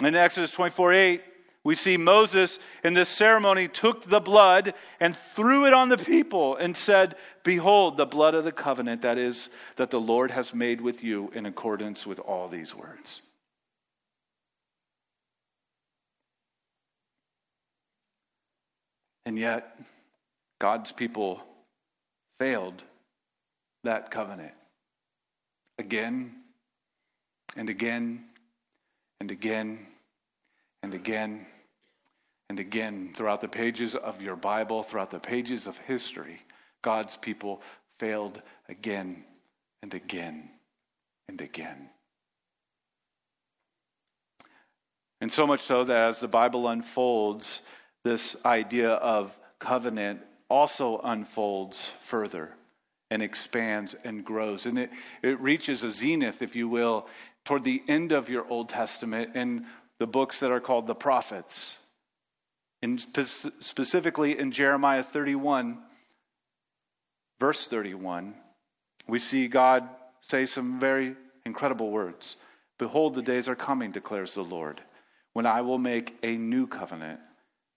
In 0.02 0.14
Exodus 0.14 0.52
24 0.52 0.94
8, 0.94 1.22
We 1.64 1.74
see 1.74 1.96
Moses 1.96 2.58
in 2.84 2.94
this 2.94 3.08
ceremony 3.08 3.68
took 3.68 4.04
the 4.04 4.20
blood 4.20 4.74
and 5.00 5.16
threw 5.16 5.66
it 5.66 5.72
on 5.72 5.88
the 5.88 5.98
people 5.98 6.56
and 6.56 6.76
said, 6.76 7.16
Behold, 7.44 7.96
the 7.96 8.06
blood 8.06 8.34
of 8.34 8.44
the 8.44 8.52
covenant 8.52 9.02
that 9.02 9.18
is, 9.18 9.48
that 9.76 9.90
the 9.90 10.00
Lord 10.00 10.30
has 10.30 10.54
made 10.54 10.80
with 10.80 11.02
you 11.02 11.30
in 11.34 11.46
accordance 11.46 12.06
with 12.06 12.18
all 12.20 12.48
these 12.48 12.74
words. 12.74 13.20
And 19.24 19.38
yet, 19.38 19.78
God's 20.60 20.92
people 20.92 21.40
failed 22.38 22.82
that 23.84 24.10
covenant 24.10 24.52
again 25.78 26.32
and 27.56 27.68
again 27.68 28.24
and 29.20 29.30
again 29.30 29.86
and 30.82 30.94
again 30.94 31.46
and 32.48 32.60
again 32.60 33.12
throughout 33.14 33.40
the 33.40 33.48
pages 33.48 33.94
of 33.94 34.20
your 34.20 34.36
Bible, 34.36 34.82
throughout 34.82 35.10
the 35.10 35.18
pages 35.18 35.66
of 35.66 35.76
history, 35.78 36.42
God's 36.82 37.16
people 37.16 37.62
failed 37.98 38.42
again 38.68 39.24
and 39.82 39.94
again 39.94 40.50
and 41.28 41.40
again. 41.40 41.88
And 45.20 45.32
so 45.32 45.46
much 45.46 45.60
so 45.60 45.84
that 45.84 45.96
as 45.96 46.20
the 46.20 46.28
Bible 46.28 46.66
unfolds, 46.66 47.62
this 48.04 48.37
idea 48.44 48.90
of 48.90 49.37
covenant 49.59 50.21
also 50.49 51.00
unfolds 51.02 51.92
further 52.00 52.50
and 53.11 53.23
expands 53.23 53.94
and 54.04 54.25
grows. 54.25 54.66
And 54.66 54.78
it, 54.78 54.90
it 55.23 55.40
reaches 55.40 55.85
a 55.85 55.90
zenith, 55.90 56.42
if 56.42 56.56
you 56.56 56.68
will, 56.68 57.06
toward 57.44 57.64
the 57.64 57.82
end 57.88 58.12
of 58.12 58.28
your 58.28 58.49
Old 58.49 58.68
Testament 58.68 59.37
in 59.37 59.66
the 59.99 60.06
books 60.06 60.40
that 60.40 60.50
are 60.50 60.61
called 60.61 60.87
the 60.87 60.94
prophets. 60.94 61.76
And 62.82 63.00
spe- 63.00 63.52
specifically 63.61 64.38
in 64.38 64.50
Jeremiah 64.50 65.02
31, 65.02 65.78
verse 67.38 67.66
31, 67.66 68.35
we 69.06 69.18
see 69.18 69.47
God 69.47 69.88
say 70.21 70.47
some 70.47 70.80
very 70.80 71.14
incredible 71.44 71.90
words. 71.90 72.37
Behold, 72.78 73.14
the 73.14 73.23
days 73.23 73.49
are 73.49 73.54
coming, 73.54 73.92
declares 73.92 74.35
the 74.35 74.42
Lord, 74.42 74.80
when 75.35 75.47
I 75.47 75.61
will 75.61 75.78
make 75.78 76.16
a 76.23 76.37
new 76.37 76.66
covenant 76.66 77.21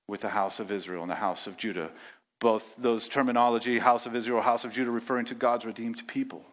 with 0.08 0.22
the 0.22 0.30
house 0.30 0.60
of 0.60 0.72
Israel 0.72 1.02
and 1.02 1.12
the 1.12 1.16
house 1.16 1.48
of 1.48 1.58
Judah. 1.58 1.92
Both 2.40 2.76
those 2.78 3.08
terminology, 3.08 3.80
house 3.80 4.06
of 4.06 4.16
Israel, 4.16 4.42
house 4.42 4.66
of 4.66 4.74
Judah, 4.74 4.92
referring 4.92 5.26
to 5.26 5.36
God's 5.36 5.66
redeemed 5.66 6.08
people 6.08 6.46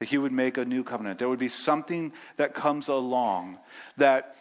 that 0.00 0.08
he 0.08 0.18
would 0.18 0.32
make 0.32 0.58
a 0.58 0.64
new 0.64 0.84
covenant. 0.84 1.18
There 1.18 1.28
would 1.28 1.38
be 1.38 1.48
something 1.48 2.12
that 2.36 2.54
comes 2.54 2.88
along 2.88 3.58
that 3.96 4.36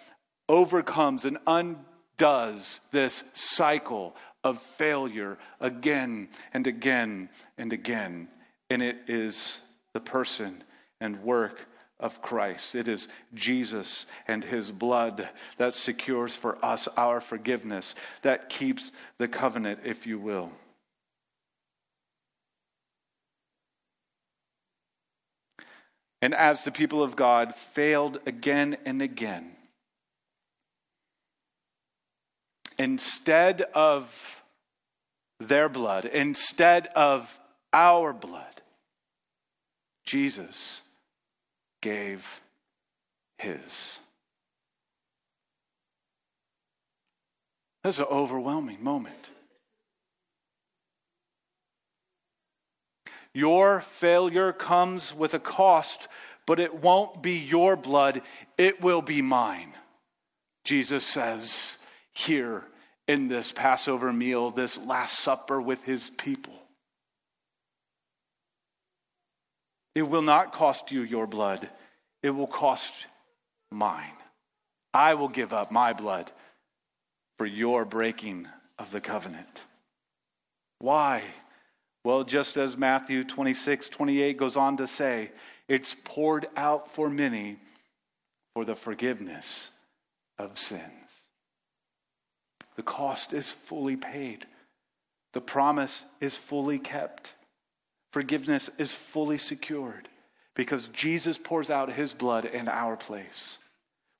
overcomes 0.50 1.26
and 1.26 1.38
undoes 1.48 2.80
this 2.92 3.24
cycle 3.34 4.16
of 4.44 4.62
failure 4.62 5.38
again 5.60 6.28
and 6.54 6.68
again 6.68 7.30
and 7.58 7.72
again. 7.72 8.28
And 8.70 8.82
it 8.82 8.98
is 9.08 9.60
the 9.94 10.00
person 10.00 10.64
and 11.00 11.24
work 11.24 11.66
of 12.00 12.22
Christ. 12.22 12.76
It 12.76 12.88
is 12.88 13.08
Jesus 13.34 14.06
and 14.28 14.44
his 14.44 14.72
blood 14.72 15.30
that 15.58 15.76
secures 15.76 16.36
for 16.36 16.64
us 16.64 16.88
our 16.98 17.22
forgiveness, 17.22 17.96
that 18.22 18.50
keeps 18.50 18.92
the 19.18 19.28
covenant, 19.28 19.80
if 19.84 20.06
you 20.06 20.20
will. 20.20 20.52
And 26.22 26.34
as 26.34 26.64
the 26.64 26.72
people 26.72 27.04
of 27.04 27.16
God 27.16 27.56
failed 27.56 28.20
again 28.26 28.78
and 28.86 29.02
again, 29.02 29.52
instead 32.78 33.62
of 33.74 34.42
their 35.40 35.70
blood, 35.70 36.06
instead 36.06 36.88
of 36.88 37.40
our 37.72 38.12
blood, 38.12 38.62
Jesus 40.06 40.82
gave 41.86 42.42
his. 43.38 44.00
That's 47.84 48.00
an 48.00 48.06
overwhelming 48.10 48.84
moment. 48.84 49.30
Your 53.36 53.82
failure 53.82 54.52
comes 54.52 55.14
with 55.14 55.36
a 55.36 55.40
cost, 55.40 56.08
but 56.48 56.60
it 56.60 56.74
won't 56.74 57.22
be 57.22 57.38
your 57.38 57.76
blood, 57.76 58.24
it 58.58 58.82
will 58.82 59.04
be 59.04 59.22
mine. 59.22 59.74
Jesus 60.64 61.06
says 61.06 61.78
here 62.14 62.64
in 63.08 63.28
this 63.28 63.52
Passover 63.52 64.12
meal, 64.12 64.50
this 64.50 64.80
Last 64.80 65.20
Supper 65.20 65.62
with 65.62 65.84
his 65.84 66.10
people. 66.18 66.65
It 69.96 70.04
will 70.04 70.22
not 70.22 70.54
cost 70.54 70.92
you 70.92 71.02
your 71.02 71.26
blood, 71.26 71.70
it 72.22 72.30
will 72.30 72.48
cost 72.48 72.94
mine. 73.72 74.12
I 74.94 75.14
will 75.16 75.30
give 75.30 75.54
up 75.54 75.72
my 75.72 75.94
blood 75.94 76.32
for 77.38 77.46
your 77.46 77.86
breaking 77.86 78.48
of 78.78 78.92
the 78.92 79.02
covenant. 79.02 79.66
Why? 80.80 81.24
Well, 82.04 82.24
just 82.24 82.56
as 82.56 82.78
Matthew 82.78 83.24
26, 83.24 83.90
28 83.90 84.38
goes 84.38 84.56
on 84.56 84.78
to 84.78 84.88
say, 84.88 85.32
it's 85.68 85.96
poured 86.04 86.48
out 86.56 86.92
for 86.92 87.10
many 87.10 87.58
for 88.54 88.64
the 88.64 88.76
forgiveness 88.76 89.72
of 90.38 90.58
sins. 90.58 91.26
The 92.76 92.84
cost 92.84 93.34
is 93.34 93.52
fully 93.52 93.96
paid. 93.96 94.46
The 95.34 95.42
promise 95.42 96.04
is 96.22 96.36
fully 96.36 96.80
kept. 96.80 97.34
Forgiveness 98.16 98.70
is 98.78 98.94
fully 98.94 99.38
secured 99.38 100.08
because 100.54 100.88
Jesus 100.94 101.38
pours 101.38 101.70
out 101.70 101.92
his 101.92 102.14
blood 102.14 102.46
in 102.46 102.70
our 102.70 102.96
place. 102.96 103.58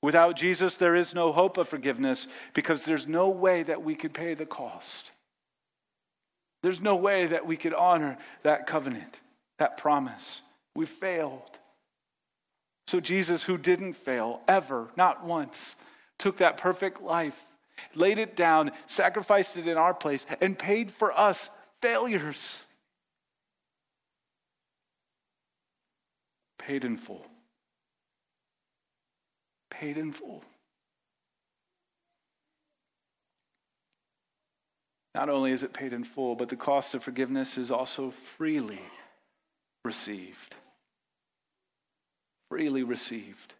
Without 0.02 0.36
Jesus, 0.36 0.74
there 0.74 0.94
is 0.94 1.14
no 1.14 1.32
hope 1.32 1.56
of 1.56 1.66
forgiveness 1.66 2.28
because 2.52 2.84
there's 2.84 3.06
no 3.06 3.30
way 3.30 3.62
that 3.62 3.82
we 3.82 3.94
could 3.94 4.12
pay 4.12 4.34
the 4.34 4.44
cost. 4.44 5.12
There's 6.62 6.82
no 6.82 6.94
way 6.96 7.28
that 7.28 7.46
we 7.46 7.56
could 7.56 7.72
honor 7.72 8.18
that 8.42 8.66
covenant, 8.66 9.18
that 9.58 9.78
promise. 9.78 10.42
We 10.74 10.84
failed. 10.84 11.58
So, 12.88 13.00
Jesus, 13.00 13.44
who 13.44 13.56
didn't 13.56 13.94
fail 13.94 14.42
ever, 14.46 14.90
not 14.98 15.24
once, 15.24 15.74
took 16.18 16.36
that 16.36 16.58
perfect 16.58 17.00
life, 17.00 17.46
laid 17.94 18.18
it 18.18 18.36
down, 18.36 18.72
sacrificed 18.86 19.56
it 19.56 19.66
in 19.66 19.78
our 19.78 19.94
place, 19.94 20.26
and 20.42 20.58
paid 20.58 20.90
for 20.90 21.18
us 21.18 21.48
failures. 21.80 22.60
Paid 26.66 26.84
in 26.84 26.96
full. 26.96 27.24
Paid 29.70 29.98
in 29.98 30.10
full. 30.10 30.42
Not 35.14 35.28
only 35.28 35.52
is 35.52 35.62
it 35.62 35.72
paid 35.72 35.92
in 35.92 36.02
full, 36.02 36.34
but 36.34 36.48
the 36.48 36.56
cost 36.56 36.96
of 36.96 37.04
forgiveness 37.04 37.56
is 37.56 37.70
also 37.70 38.10
freely 38.36 38.80
received. 39.84 40.56
Freely 42.50 42.82
received. 42.82 43.54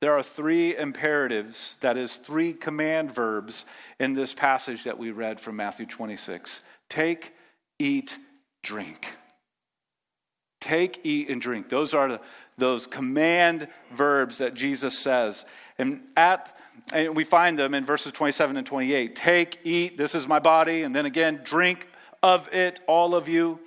There 0.00 0.16
are 0.16 0.22
three 0.22 0.76
imperatives, 0.76 1.76
that 1.80 1.96
is, 1.96 2.14
three 2.14 2.52
command 2.52 3.12
verbs 3.12 3.64
in 3.98 4.14
this 4.14 4.32
passage 4.32 4.84
that 4.84 4.98
we 4.98 5.10
read 5.10 5.40
from 5.40 5.56
Matthew 5.56 5.86
26 5.86 6.60
take, 6.88 7.32
eat, 7.80 8.16
drink. 8.62 9.08
Take, 10.62 11.00
eat, 11.04 11.28
and 11.28 11.40
drink. 11.40 11.68
Those 11.68 11.92
are 11.92 12.08
the, 12.08 12.20
those 12.56 12.86
command 12.86 13.68
verbs 13.94 14.38
that 14.38 14.54
Jesus 14.54 14.98
says. 14.98 15.44
And 15.78 16.00
at 16.16 16.56
and 16.92 17.14
we 17.14 17.24
find 17.24 17.58
them 17.58 17.74
in 17.74 17.84
verses 17.84 18.12
27 18.12 18.56
and 18.56 18.66
28. 18.66 19.14
Take, 19.14 19.58
eat, 19.64 19.96
this 19.96 20.14
is 20.14 20.26
my 20.26 20.38
body, 20.38 20.82
and 20.82 20.94
then 20.94 21.06
again, 21.06 21.40
drink 21.44 21.86
of 22.22 22.48
it, 22.52 22.80
all 22.86 23.14
of 23.14 23.28
you. 23.28 23.60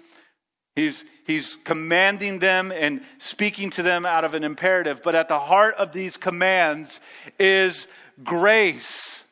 He's, 0.75 1.05
he's 1.25 1.57
commanding 1.63 2.39
them 2.39 2.71
and 2.71 3.01
speaking 3.17 3.69
to 3.71 3.83
them 3.83 4.05
out 4.05 4.25
of 4.25 4.33
an 4.33 4.43
imperative. 4.43 5.01
But 5.03 5.15
at 5.15 5.29
the 5.29 5.39
heart 5.39 5.75
of 5.75 5.93
these 5.93 6.17
commands 6.17 6.99
is 7.39 7.87
grace. 8.23 9.23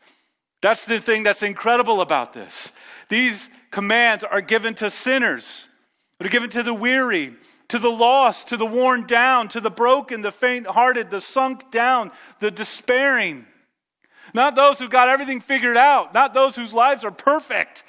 That's 0.61 0.85
the 0.85 1.01
thing 1.01 1.23
that's 1.23 1.43
incredible 1.43 1.99
about 1.99 2.31
this. 2.31 2.71
These 3.09 3.49
commands 3.71 4.23
are 4.23 4.41
given 4.41 4.75
to 4.75 4.89
sinners, 4.89 5.67
they're 6.19 6.29
given 6.29 6.49
to 6.51 6.63
the 6.63 6.73
weary, 6.73 7.33
to 7.69 7.79
the 7.79 7.89
lost, 7.89 8.49
to 8.49 8.57
the 8.57 8.65
worn 8.65 9.05
down, 9.05 9.47
to 9.49 9.61
the 9.61 9.71
broken, 9.71 10.21
the 10.21 10.31
faint 10.31 10.67
hearted, 10.67 11.09
the 11.09 11.21
sunk 11.21 11.71
down, 11.71 12.11
the 12.39 12.51
despairing. 12.51 13.45
Not 14.33 14.55
those 14.55 14.79
who've 14.79 14.89
got 14.89 15.09
everything 15.09 15.41
figured 15.41 15.77
out, 15.77 16.13
not 16.13 16.33
those 16.33 16.55
whose 16.55 16.73
lives 16.73 17.03
are 17.03 17.11
perfect. 17.11 17.83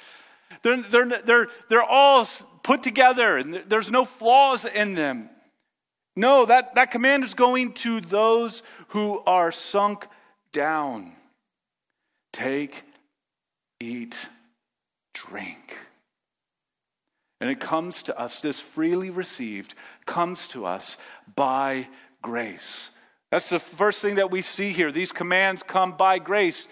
They're, 0.61 0.81
they're, 0.81 1.21
they're, 1.23 1.47
they're 1.69 1.83
all 1.83 2.27
put 2.63 2.83
together 2.83 3.37
and 3.37 3.63
there's 3.67 3.91
no 3.91 4.05
flaws 4.05 4.65
in 4.65 4.93
them. 4.93 5.29
No, 6.15 6.45
that, 6.45 6.75
that 6.75 6.91
command 6.91 7.23
is 7.23 7.33
going 7.33 7.73
to 7.73 7.99
those 7.99 8.63
who 8.89 9.19
are 9.25 9.51
sunk 9.51 10.07
down. 10.53 11.11
Take, 12.31 12.83
eat, 13.79 14.17
drink. 15.13 15.77
And 17.41 17.49
it 17.49 17.59
comes 17.59 18.03
to 18.03 18.17
us, 18.17 18.39
this 18.39 18.59
freely 18.59 19.09
received 19.09 19.73
comes 20.05 20.47
to 20.49 20.65
us 20.65 20.97
by 21.35 21.87
grace. 22.21 22.89
That's 23.31 23.49
the 23.49 23.59
first 23.59 24.01
thing 24.01 24.15
that 24.15 24.31
we 24.31 24.41
see 24.41 24.71
here. 24.71 24.91
These 24.91 25.11
commands 25.11 25.61
come 25.61 25.97
by 25.97 26.19
grace. 26.19 26.67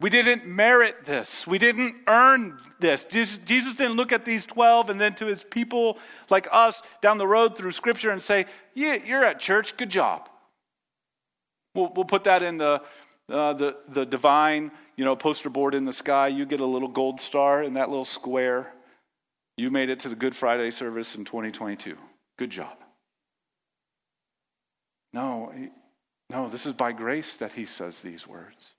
We 0.00 0.10
didn't 0.10 0.46
merit 0.46 1.04
this. 1.04 1.46
We 1.46 1.58
didn't 1.58 1.94
earn 2.08 2.58
this. 2.80 3.04
Jesus 3.04 3.74
didn't 3.74 3.92
look 3.92 4.12
at 4.12 4.24
these 4.24 4.44
12 4.44 4.90
and 4.90 5.00
then 5.00 5.14
to 5.14 5.26
his 5.26 5.44
people 5.44 5.98
like 6.28 6.48
us 6.50 6.82
down 7.00 7.18
the 7.18 7.26
road 7.26 7.56
through 7.56 7.72
Scripture 7.72 8.10
and 8.10 8.22
say, 8.22 8.46
Yeah, 8.74 8.96
you're 8.96 9.24
at 9.24 9.38
church. 9.38 9.76
Good 9.76 9.90
job. 9.90 10.28
We'll, 11.74 11.92
we'll 11.94 12.04
put 12.04 12.24
that 12.24 12.42
in 12.42 12.58
the, 12.58 12.82
uh, 13.30 13.52
the, 13.54 13.76
the 13.88 14.04
divine 14.04 14.72
you 14.96 15.04
know, 15.04 15.16
poster 15.16 15.48
board 15.48 15.74
in 15.74 15.84
the 15.84 15.92
sky. 15.92 16.28
You 16.28 16.44
get 16.46 16.60
a 16.60 16.66
little 16.66 16.88
gold 16.88 17.20
star 17.20 17.62
in 17.62 17.74
that 17.74 17.88
little 17.88 18.04
square. 18.04 18.72
You 19.56 19.70
made 19.70 19.90
it 19.90 20.00
to 20.00 20.08
the 20.08 20.16
Good 20.16 20.34
Friday 20.34 20.70
service 20.70 21.14
in 21.14 21.24
2022. 21.24 21.96
Good 22.38 22.50
job. 22.50 22.76
No, 25.12 25.52
no, 26.30 26.48
this 26.48 26.64
is 26.64 26.72
by 26.72 26.92
grace 26.92 27.34
that 27.34 27.52
he 27.52 27.66
says 27.66 28.00
these 28.00 28.26
words. 28.26 28.74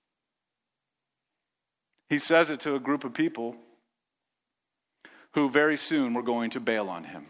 He 2.10 2.18
says 2.18 2.50
it 2.50 2.60
to 2.62 2.75
a 2.75 2.80
group 2.80 3.03
of 3.03 3.13
people 3.13 3.56
who 5.34 5.50
very 5.50 5.77
soon 5.77 6.13
were 6.13 6.24
going 6.24 6.50
to 6.51 6.60
bail 6.60 6.89
on 6.89 7.03
him. 7.03 7.25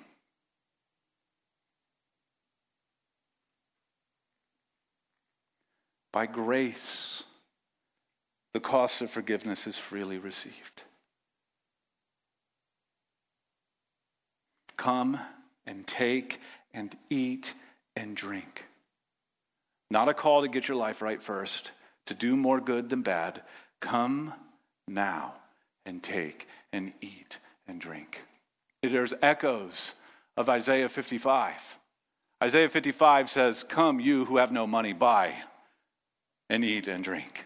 By 6.11 6.27
grace, 6.27 7.23
the 8.53 8.59
cost 8.59 9.01
of 9.01 9.09
forgiveness 9.09 9.65
is 9.65 9.77
freely 9.77 10.19
received. 10.19 10.83
Come 14.77 15.19
and 15.65 15.85
take 15.85 16.39
and 16.73 16.95
eat 17.09 17.53
and 17.95 18.15
drink. 18.15 18.63
Not 19.89 20.09
a 20.09 20.13
call 20.13 20.41
to 20.41 20.47
get 20.47 20.67
your 20.67 20.77
life 20.77 21.01
right 21.01 21.21
first, 21.21 21.71
to 22.07 22.13
do 22.13 22.35
more 22.35 22.59
good 22.59 22.89
than 22.89 23.01
bad. 23.01 23.41
Come 23.79 24.33
now 24.87 25.35
and 25.85 26.01
take 26.01 26.47
and 26.71 26.93
eat 27.01 27.37
and 27.67 27.79
drink. 27.79 28.21
There's 28.81 29.13
echoes 29.21 29.93
of 30.35 30.49
Isaiah 30.49 30.89
55. 30.89 31.53
Isaiah 32.41 32.69
55 32.69 33.29
says, 33.29 33.63
Come, 33.63 33.99
you 33.99 34.25
who 34.25 34.37
have 34.37 34.51
no 34.51 34.67
money, 34.67 34.93
buy 34.93 35.35
and 36.49 36.63
eat 36.63 36.87
and 36.87 37.03
drink. 37.03 37.45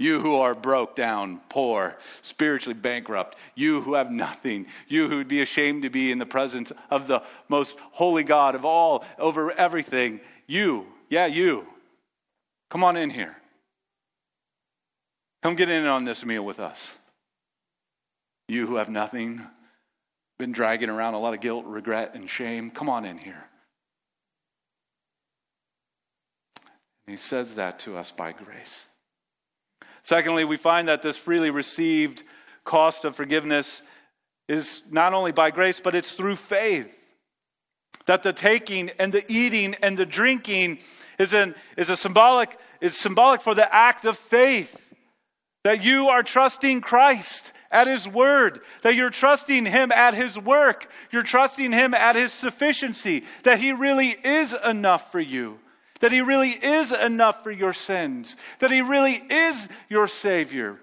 You 0.00 0.18
who 0.18 0.36
are 0.36 0.54
broke 0.54 0.96
down, 0.96 1.42
poor, 1.50 1.98
spiritually 2.22 2.72
bankrupt, 2.72 3.36
you 3.54 3.82
who 3.82 3.92
have 3.92 4.10
nothing, 4.10 4.64
you 4.88 5.10
who 5.10 5.18
would 5.18 5.28
be 5.28 5.42
ashamed 5.42 5.82
to 5.82 5.90
be 5.90 6.10
in 6.10 6.18
the 6.18 6.24
presence 6.24 6.72
of 6.88 7.06
the 7.06 7.22
most 7.50 7.76
holy 7.92 8.24
God 8.24 8.54
of 8.54 8.64
all, 8.64 9.04
over 9.18 9.52
everything, 9.52 10.20
you, 10.46 10.86
yeah, 11.10 11.26
you, 11.26 11.66
come 12.70 12.82
on 12.82 12.96
in 12.96 13.10
here. 13.10 13.36
Come 15.42 15.54
get 15.54 15.68
in 15.68 15.84
on 15.84 16.04
this 16.04 16.24
meal 16.24 16.46
with 16.46 16.60
us. 16.60 16.96
You 18.48 18.66
who 18.66 18.76
have 18.76 18.88
nothing, 18.88 19.42
been 20.38 20.52
dragging 20.52 20.88
around 20.88 21.12
a 21.12 21.20
lot 21.20 21.34
of 21.34 21.42
guilt, 21.42 21.66
regret, 21.66 22.12
and 22.14 22.28
shame, 22.28 22.70
come 22.70 22.88
on 22.88 23.04
in 23.04 23.18
here. 23.18 23.44
And 27.06 27.18
he 27.18 27.22
says 27.22 27.56
that 27.56 27.80
to 27.80 27.98
us 27.98 28.10
by 28.12 28.32
grace. 28.32 28.86
Secondly, 30.04 30.44
we 30.44 30.56
find 30.56 30.88
that 30.88 31.02
this 31.02 31.16
freely 31.16 31.50
received 31.50 32.22
cost 32.64 33.04
of 33.04 33.16
forgiveness 33.16 33.82
is 34.48 34.82
not 34.90 35.14
only 35.14 35.32
by 35.32 35.50
grace, 35.50 35.80
but 35.80 35.94
it's 35.94 36.12
through 36.12 36.36
faith. 36.36 36.88
That 38.06 38.22
the 38.22 38.32
taking 38.32 38.90
and 38.98 39.12
the 39.12 39.30
eating 39.30 39.74
and 39.82 39.96
the 39.96 40.06
drinking 40.06 40.78
is, 41.18 41.32
an, 41.32 41.54
is 41.76 41.90
a 41.90 41.96
symbolic, 41.96 42.58
is 42.80 42.96
symbolic 42.96 43.42
for 43.42 43.54
the 43.54 43.72
act 43.74 44.04
of 44.04 44.18
faith. 44.18 44.74
That 45.64 45.84
you 45.84 46.08
are 46.08 46.22
trusting 46.22 46.80
Christ 46.80 47.52
at 47.70 47.86
His 47.86 48.08
Word, 48.08 48.60
that 48.82 48.96
you're 48.96 49.10
trusting 49.10 49.66
Him 49.66 49.92
at 49.92 50.14
His 50.14 50.38
work, 50.38 50.88
you're 51.12 51.22
trusting 51.22 51.72
Him 51.72 51.94
at 51.94 52.16
His 52.16 52.32
sufficiency, 52.32 53.24
that 53.44 53.60
He 53.60 53.72
really 53.72 54.08
is 54.08 54.54
enough 54.64 55.12
for 55.12 55.20
you, 55.20 55.58
that 56.00 56.12
He 56.12 56.20
really 56.20 56.50
is 56.50 56.92
enough 56.92 57.42
for 57.42 57.50
your 57.50 57.72
sins, 57.72 58.36
that 58.58 58.70
He 58.70 58.80
really 58.80 59.14
is 59.14 59.68
your 59.88 60.08
Savior. 60.08 60.78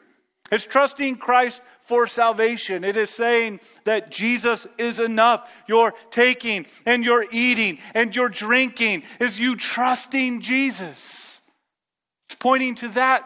It's 0.51 0.63
trusting 0.63 1.17
Christ 1.17 1.61
for 1.83 2.07
salvation. 2.07 2.83
It 2.83 2.97
is 2.97 3.09
saying 3.09 3.59
that 3.85 4.11
Jesus 4.11 4.65
is 4.77 4.99
enough. 4.99 5.49
Your 5.67 5.93
taking 6.11 6.65
and 6.85 7.03
your 7.03 7.25
eating 7.31 7.79
and 7.93 8.15
your 8.15 8.29
drinking 8.29 9.03
is 9.19 9.39
you 9.39 9.55
trusting 9.55 10.41
Jesus. 10.41 11.41
It's 12.29 12.35
pointing 12.39 12.75
to 12.75 12.89
that 12.89 13.23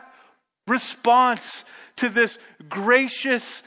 response 0.68 1.64
to 1.98 2.10
this 2.10 2.38
gracious 2.70 3.64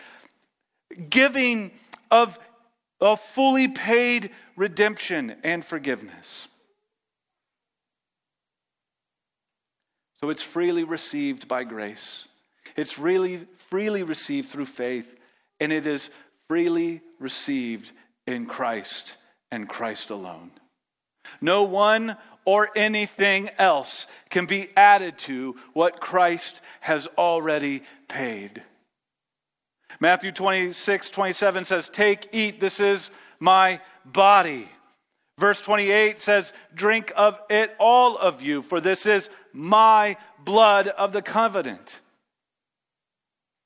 giving 1.09 1.73
of 2.11 2.39
a 3.01 3.17
fully 3.17 3.69
paid 3.69 4.31
redemption 4.57 5.37
and 5.43 5.65
forgiveness. 5.65 6.49
So 10.25 10.31
it's 10.31 10.41
freely 10.41 10.85
received 10.85 11.49
by 11.49 11.65
grace. 11.65 12.27
It's 12.77 12.99
really 12.99 13.47
freely 13.69 14.03
received 14.03 14.49
through 14.49 14.65
faith, 14.65 15.07
and 15.61 15.71
it 15.71 15.87
is 15.87 16.09
freely 16.49 17.03
received 17.21 17.93
in 18.27 18.47
Christ 18.47 19.17
and 19.51 19.69
Christ 19.69 20.09
alone. 20.09 20.51
No 21.43 21.65
one 21.65 22.17
or 22.47 22.71
anything 22.75 23.51
else 23.59 24.07
can 24.31 24.47
be 24.47 24.71
added 24.79 25.19
to 25.19 25.57
what 25.75 26.01
Christ 26.01 26.63
has 26.81 27.07
already 27.19 27.83
paid. 28.09 28.63
Matthew 30.01 30.33
26, 30.33 31.11
27 31.11 31.67
says, 31.67 31.91
Take, 31.91 32.31
eat, 32.33 32.61
this 32.61 32.81
is 32.81 33.11
my 33.41 33.79
body. 34.07 34.71
Verse 35.39 35.61
28 35.61 36.19
says, 36.19 36.51
Drink 36.75 37.13
of 37.15 37.39
it, 37.51 37.75
all 37.79 38.17
of 38.17 38.41
you, 38.41 38.63
for 38.63 38.81
this 38.81 39.05
is 39.05 39.29
my 39.55 40.17
blood 40.45 40.88
of 40.88 41.12
the 41.12 41.23
covenant. 41.23 42.01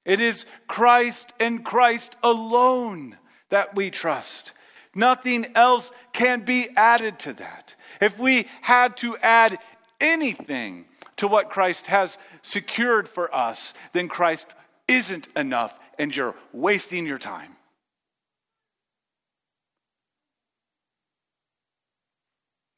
It 0.04 0.20
is 0.20 0.46
Christ 0.68 1.32
and 1.40 1.64
Christ 1.64 2.16
alone 2.22 3.16
that 3.48 3.74
we 3.74 3.90
trust. 3.90 4.52
Nothing 4.94 5.46
else 5.54 5.90
can 6.12 6.44
be 6.44 6.68
added 6.76 7.18
to 7.20 7.32
that. 7.34 7.74
If 8.00 8.18
we 8.18 8.46
had 8.60 8.96
to 8.98 9.16
add 9.16 9.58
anything 10.00 10.84
to 11.16 11.26
what 11.26 11.50
Christ 11.50 11.86
has 11.86 12.16
secured 12.42 13.08
for 13.08 13.34
us, 13.34 13.74
then 13.92 14.08
Christ 14.08 14.46
isn't 14.86 15.28
enough 15.36 15.78
and 15.98 16.14
you're 16.14 16.34
wasting 16.52 17.06
your 17.06 17.18
time. 17.18 17.56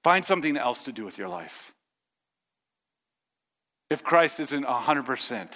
Find 0.02 0.24
something 0.24 0.56
else 0.56 0.84
to 0.84 0.92
do 0.92 1.04
with 1.04 1.18
your 1.18 1.28
life. 1.28 1.72
If 3.90 4.04
Christ 4.04 4.38
isn't 4.38 4.64
100%, 4.64 5.52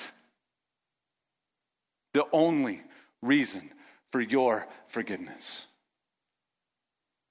the 2.12 2.27
only 2.33 2.83
reason 3.23 3.70
for 4.11 4.20
your 4.20 4.66
forgiveness. 4.88 5.66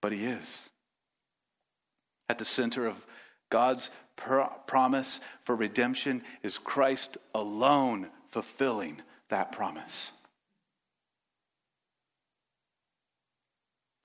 But 0.01 0.13
He 0.13 0.25
is. 0.25 0.69
At 2.29 2.39
the 2.39 2.45
center 2.45 2.87
of 2.87 2.95
God's 3.49 3.89
promise 4.15 5.19
for 5.43 5.55
redemption 5.55 6.23
is 6.41 6.57
Christ 6.57 7.17
alone 7.35 8.07
fulfilling 8.31 9.01
that 9.29 9.51
promise. 9.51 10.11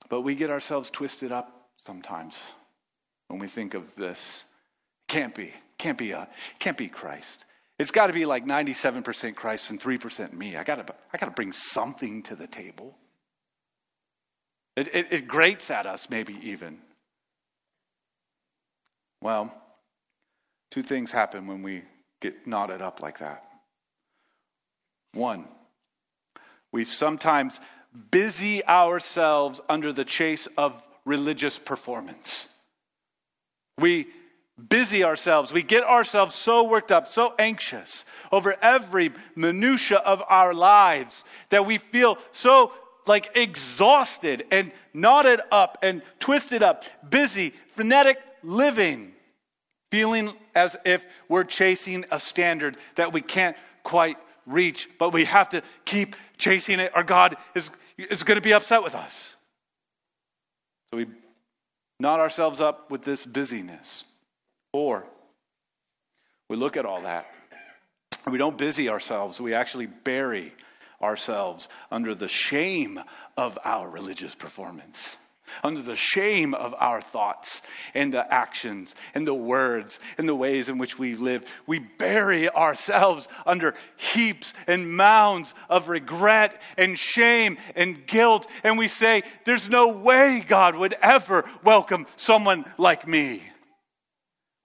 But 0.08 0.22
we 0.22 0.34
get 0.34 0.50
ourselves 0.50 0.90
twisted 0.90 1.32
up 1.32 1.68
sometimes 1.86 2.38
when 3.28 3.38
we 3.38 3.46
think 3.46 3.74
of 3.74 3.84
this. 3.96 4.44
Can't 5.06 5.34
be. 5.34 5.52
Can't 5.78 5.96
be 5.98 6.10
a, 6.10 6.28
can't 6.58 6.76
be 6.76 6.88
Christ. 6.88 7.44
It's 7.78 7.92
got 7.92 8.08
to 8.08 8.12
be 8.12 8.26
like 8.26 8.44
97% 8.44 9.36
Christ 9.36 9.70
and 9.70 9.80
3% 9.80 10.32
me. 10.32 10.56
I 10.56 10.64
got 10.64 10.86
to 10.86 10.94
I 11.12 11.18
got 11.18 11.26
to 11.26 11.32
bring 11.32 11.52
something 11.52 12.24
to 12.24 12.34
the 12.34 12.48
table. 12.48 12.96
It, 14.76 14.94
it, 14.94 15.06
it 15.10 15.28
grates 15.28 15.70
at 15.70 15.86
us, 15.86 16.08
maybe 16.10 16.38
even. 16.42 16.78
Well, 19.20 19.52
two 20.70 20.82
things 20.82 21.10
happen 21.10 21.46
when 21.46 21.62
we 21.62 21.82
get 22.20 22.46
knotted 22.46 22.82
up 22.82 23.00
like 23.00 23.18
that. 23.18 23.44
One, 25.14 25.46
we 26.70 26.84
sometimes 26.84 27.60
busy 28.10 28.64
ourselves 28.64 29.60
under 29.68 29.92
the 29.92 30.04
chase 30.04 30.46
of 30.56 30.80
religious 31.04 31.58
performance. 31.58 32.46
We 33.78 34.08
busy 34.68 35.04
ourselves. 35.04 35.52
We 35.52 35.62
get 35.62 35.84
ourselves 35.84 36.34
so 36.34 36.64
worked 36.64 36.90
up, 36.90 37.08
so 37.08 37.34
anxious 37.38 38.04
over 38.32 38.56
every 38.62 39.12
minutia 39.36 39.98
of 39.98 40.22
our 40.28 40.52
lives 40.52 41.24
that 41.50 41.66
we 41.66 41.78
feel 41.78 42.18
so 42.32 42.72
like 43.06 43.30
exhausted 43.36 44.44
and 44.50 44.72
knotted 44.92 45.40
up 45.50 45.78
and 45.82 46.02
twisted 46.20 46.62
up, 46.62 46.84
busy, 47.08 47.54
frenetic 47.74 48.18
living, 48.42 49.12
feeling 49.90 50.32
as 50.54 50.76
if 50.84 51.06
we're 51.28 51.44
chasing 51.44 52.04
a 52.10 52.20
standard 52.20 52.76
that 52.96 53.12
we 53.12 53.20
can't 53.20 53.56
quite 53.82 54.18
reach, 54.46 54.88
but 54.98 55.12
we 55.12 55.24
have 55.24 55.48
to 55.50 55.62
keep 55.84 56.16
chasing 56.36 56.80
it 56.80 56.92
or 56.94 57.02
God 57.02 57.36
is, 57.54 57.70
is 57.96 58.22
going 58.22 58.36
to 58.36 58.42
be 58.42 58.52
upset 58.52 58.82
with 58.82 58.94
us. 58.94 59.34
So 60.90 60.98
we 60.98 61.06
knot 62.00 62.20
ourselves 62.20 62.60
up 62.60 62.90
with 62.90 63.02
this 63.02 63.26
busyness. 63.26 64.04
Or 64.72 65.04
we 66.48 66.56
look 66.56 66.76
at 66.76 66.86
all 66.86 67.02
that. 67.02 67.26
We 68.30 68.38
don't 68.38 68.58
busy 68.58 68.88
ourselves, 68.88 69.40
we 69.40 69.54
actually 69.54 69.86
bury 69.86 70.52
ourselves 71.00 71.68
under 71.90 72.14
the 72.14 72.28
shame 72.28 73.00
of 73.36 73.58
our 73.64 73.88
religious 73.88 74.34
performance, 74.34 75.16
under 75.62 75.80
the 75.80 75.96
shame 75.96 76.52
of 76.54 76.74
our 76.78 77.00
thoughts 77.00 77.62
and 77.94 78.12
the 78.12 78.34
actions 78.34 78.94
and 79.14 79.26
the 79.26 79.34
words 79.34 80.00
and 80.18 80.28
the 80.28 80.34
ways 80.34 80.68
in 80.68 80.76
which 80.76 80.98
we 80.98 81.14
live. 81.14 81.44
We 81.66 81.78
bury 81.78 82.50
ourselves 82.50 83.28
under 83.46 83.74
heaps 83.96 84.52
and 84.66 84.92
mounds 84.94 85.54
of 85.70 85.88
regret 85.88 86.60
and 86.76 86.98
shame 86.98 87.56
and 87.76 88.06
guilt. 88.06 88.46
And 88.64 88.76
we 88.76 88.88
say, 88.88 89.22
There's 89.44 89.68
no 89.68 89.88
way 89.88 90.44
God 90.46 90.74
would 90.74 90.94
ever 91.00 91.48
welcome 91.64 92.06
someone 92.16 92.64
like 92.76 93.06
me. 93.06 93.42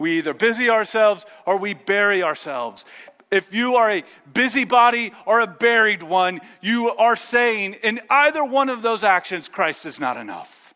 We 0.04 0.18
either 0.18 0.34
busy 0.34 0.70
ourselves 0.70 1.26
or 1.46 1.56
we 1.56 1.76
bury 1.76 2.24
ourselves. 2.24 2.84
If 3.32 3.54
you 3.54 3.78
are 3.78 3.90
a 3.90 4.04
busybody 4.34 5.14
or 5.26 5.40
a 5.40 5.48
buried 5.48 6.04
one, 6.04 6.42
you 6.60 6.90
are 6.90 7.16
saying 7.16 7.76
in 7.76 8.02
either 8.10 8.44
one 8.44 8.68
of 8.68 8.82
those 8.82 9.06
actions, 9.06 9.48
Christ 9.48 9.86
is 9.86 10.02
not 10.02 10.18
enough. 10.18 10.74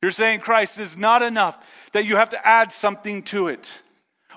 You're 0.00 0.12
saying 0.12 0.42
Christ 0.42 0.78
is 0.78 0.96
not 0.96 1.22
enough, 1.22 1.58
that 1.90 2.04
you 2.04 2.14
have 2.14 2.28
to 2.28 2.46
add 2.46 2.70
something 2.70 3.24
to 3.24 3.48
it. 3.48 3.82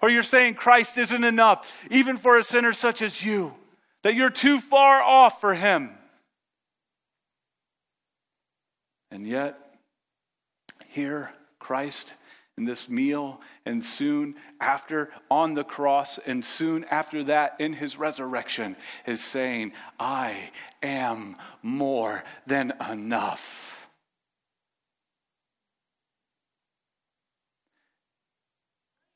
Or 0.01 0.09
you're 0.09 0.23
saying 0.23 0.55
Christ 0.55 0.97
isn't 0.97 1.23
enough, 1.23 1.71
even 1.91 2.17
for 2.17 2.39
a 2.39 2.43
sinner 2.43 2.73
such 2.73 3.03
as 3.03 3.23
you, 3.23 3.53
that 4.01 4.15
you're 4.15 4.31
too 4.31 4.59
far 4.59 5.03
off 5.03 5.39
for 5.39 5.53
him. 5.53 5.91
And 9.11 9.27
yet, 9.27 9.55
here, 10.87 11.29
Christ 11.59 12.15
in 12.57 12.65
this 12.65 12.89
meal, 12.89 13.39
and 13.65 13.83
soon 13.83 14.35
after 14.59 15.11
on 15.29 15.53
the 15.53 15.63
cross, 15.63 16.17
and 16.25 16.43
soon 16.43 16.83
after 16.85 17.23
that 17.25 17.55
in 17.59 17.73
his 17.73 17.97
resurrection, 17.97 18.75
is 19.05 19.23
saying, 19.23 19.73
I 19.99 20.49
am 20.81 21.35
more 21.61 22.23
than 22.47 22.73
enough. 22.89 23.73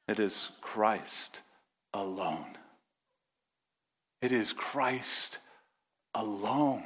It 0.07 0.19
is 0.19 0.49
Christ 0.61 1.39
alone. 1.93 2.57
It 4.21 4.31
is 4.31 4.53
Christ 4.53 5.39
alone. 6.13 6.83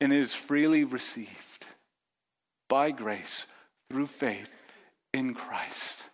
And 0.00 0.12
it 0.12 0.18
is 0.18 0.34
freely 0.34 0.82
received 0.82 1.66
by 2.68 2.90
grace 2.90 3.46
through 3.88 4.08
faith 4.08 4.48
in 5.12 5.34
Christ. 5.34 6.04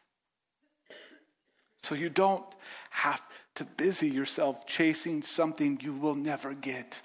So 1.83 1.95
you 1.95 2.09
don't 2.09 2.45
have 2.91 3.23
to 3.57 3.65
busy 3.65 4.09
yourself 4.09 4.67
chasing 4.67 5.23
something 5.23 5.79
you 5.83 5.93
will 5.93 6.15
never 6.15 6.55
get. 6.55 7.01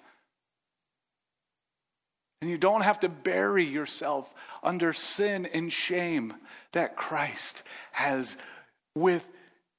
And 2.41 2.49
you 2.49 2.58
don't 2.58 2.82
have 2.82 2.99
to 2.99 3.10
bury 3.10 3.63
yourself 3.63 4.32
under 4.62 4.91
sin 4.91 5.45
and 5.45 5.71
shame 5.71 6.34
that 6.73 6.97
Christ 6.97 7.63
has, 7.93 8.36
with 8.95 9.25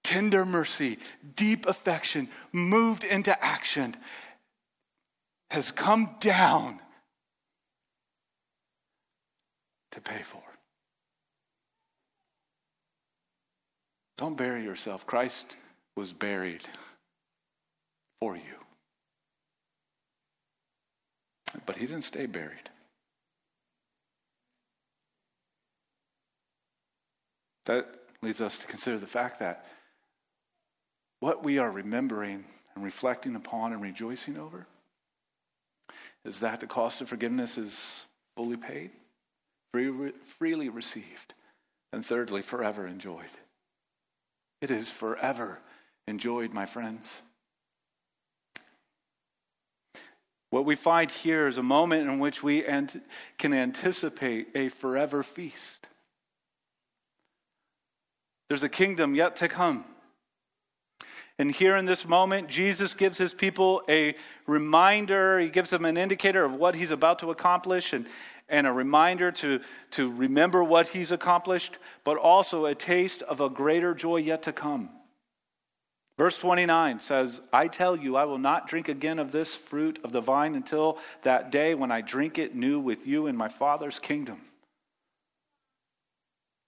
tender 0.03 0.47
mercy, 0.47 0.99
deep 1.37 1.67
affection, 1.67 2.29
moved 2.53 3.05
into 3.05 3.45
action, 3.45 3.95
has 5.51 5.71
come 5.71 6.17
down 6.21 6.81
to 9.93 10.01
pay 10.01 10.23
for. 10.23 10.43
Don't 14.17 14.37
bury 14.37 14.63
yourself. 14.63 15.07
Christ 15.07 15.57
was 15.97 16.13
buried 16.13 16.63
for 18.21 18.37
you. 18.37 18.43
But 21.67 21.77
he 21.77 21.87
didn't 21.87 22.05
stay 22.05 22.27
buried. 22.27 22.71
That 27.67 27.87
leads 28.23 28.41
us 28.41 28.59
to 28.59 28.67
consider 28.67 28.99
the 28.99 29.07
fact 29.07 29.41
that 29.41 29.67
what 31.21 31.43
we 31.43 31.59
are 31.59 31.71
remembering 31.71 32.45
and 32.75 32.85
reflecting 32.85 33.35
upon 33.37 33.73
and 33.73 33.81
rejoicing 33.81 34.39
over 34.39 34.67
is 36.25 36.41
that 36.41 36.61
the 36.61 36.67
cost 36.67 37.01
of 37.01 37.09
forgiveness 37.09 37.57
is 37.57 38.03
fully 38.37 38.57
paid, 38.57 38.91
freely 39.73 40.69
received, 40.69 41.35
and 41.93 42.05
thirdly, 42.05 42.43
forever 42.43 42.87
enjoyed. 42.87 43.25
It 44.65 44.71
is 44.71 44.89
forever 44.89 45.59
enjoyed, 46.09 46.55
my 46.55 46.65
friends. 46.65 47.21
What 50.49 50.65
we 50.65 50.75
find 50.75 51.11
here 51.11 51.47
is 51.49 51.59
a 51.59 51.63
moment 51.63 52.09
in 52.09 52.19
which 52.19 52.43
we 52.43 52.63
can 52.63 53.53
anticipate 53.53 54.49
a 54.55 54.71
forever 54.71 55.23
feast. 55.23 55.87
There's 58.49 58.63
a 58.63 58.71
kingdom 58.71 59.15
yet 59.15 59.37
to 59.37 59.49
come. 59.49 59.85
And 61.39 61.51
here 61.51 61.77
in 61.77 61.85
this 61.85 62.07
moment, 62.07 62.49
Jesus 62.49 62.95
gives 62.95 63.19
his 63.19 63.35
people 63.35 63.83
a 63.89 64.15
reminder. 64.47 65.39
He 65.41 65.49
gives 65.49 65.71
them 65.71 65.85
an 65.85 65.97
indicator 65.97 66.45
of 66.45 66.55
what 66.55 66.75
he's 66.75 66.93
about 66.93 67.19
to 67.21 67.31
accomplish. 67.31 67.93
And, 67.93 68.07
and 68.49 68.67
a 68.67 68.73
reminder 68.73 69.33
to, 69.33 69.61
to 69.93 70.13
remember 70.13 70.63
what 70.63 70.89
he's 70.89 71.13
accomplished, 71.13 71.79
but 72.05 72.17
also 72.17 72.67
a 72.67 72.75
taste 72.75 73.23
of 73.23 73.41
a 73.41 73.49
greater 73.49 73.95
joy 73.95 74.17
yet 74.17 74.43
to 74.45 74.53
come. 74.53 74.91
Verse 76.17 76.39
29 76.39 77.01
says, 77.01 77.41
I 77.53 77.67
tell 77.67 77.97
you, 77.97 78.15
I 78.17 78.25
will 78.25 78.39
not 78.39 78.69
drink 78.69 78.89
again 78.89 79.19
of 79.19 79.33
this 79.33 79.57
fruit 79.57 79.99
of 80.05 80.13
the 80.13 80.21
vine 80.21 80.55
until 80.55 80.99
that 81.23 81.51
day 81.51 81.75
when 81.75 81.91
I 81.91 82.03
drink 82.03 82.39
it 82.39 82.55
new 82.55 82.79
with 82.79 83.07
you 83.07 83.27
in 83.27 83.37
my 83.37 83.49
Father's 83.49 83.99
kingdom. 83.99 84.41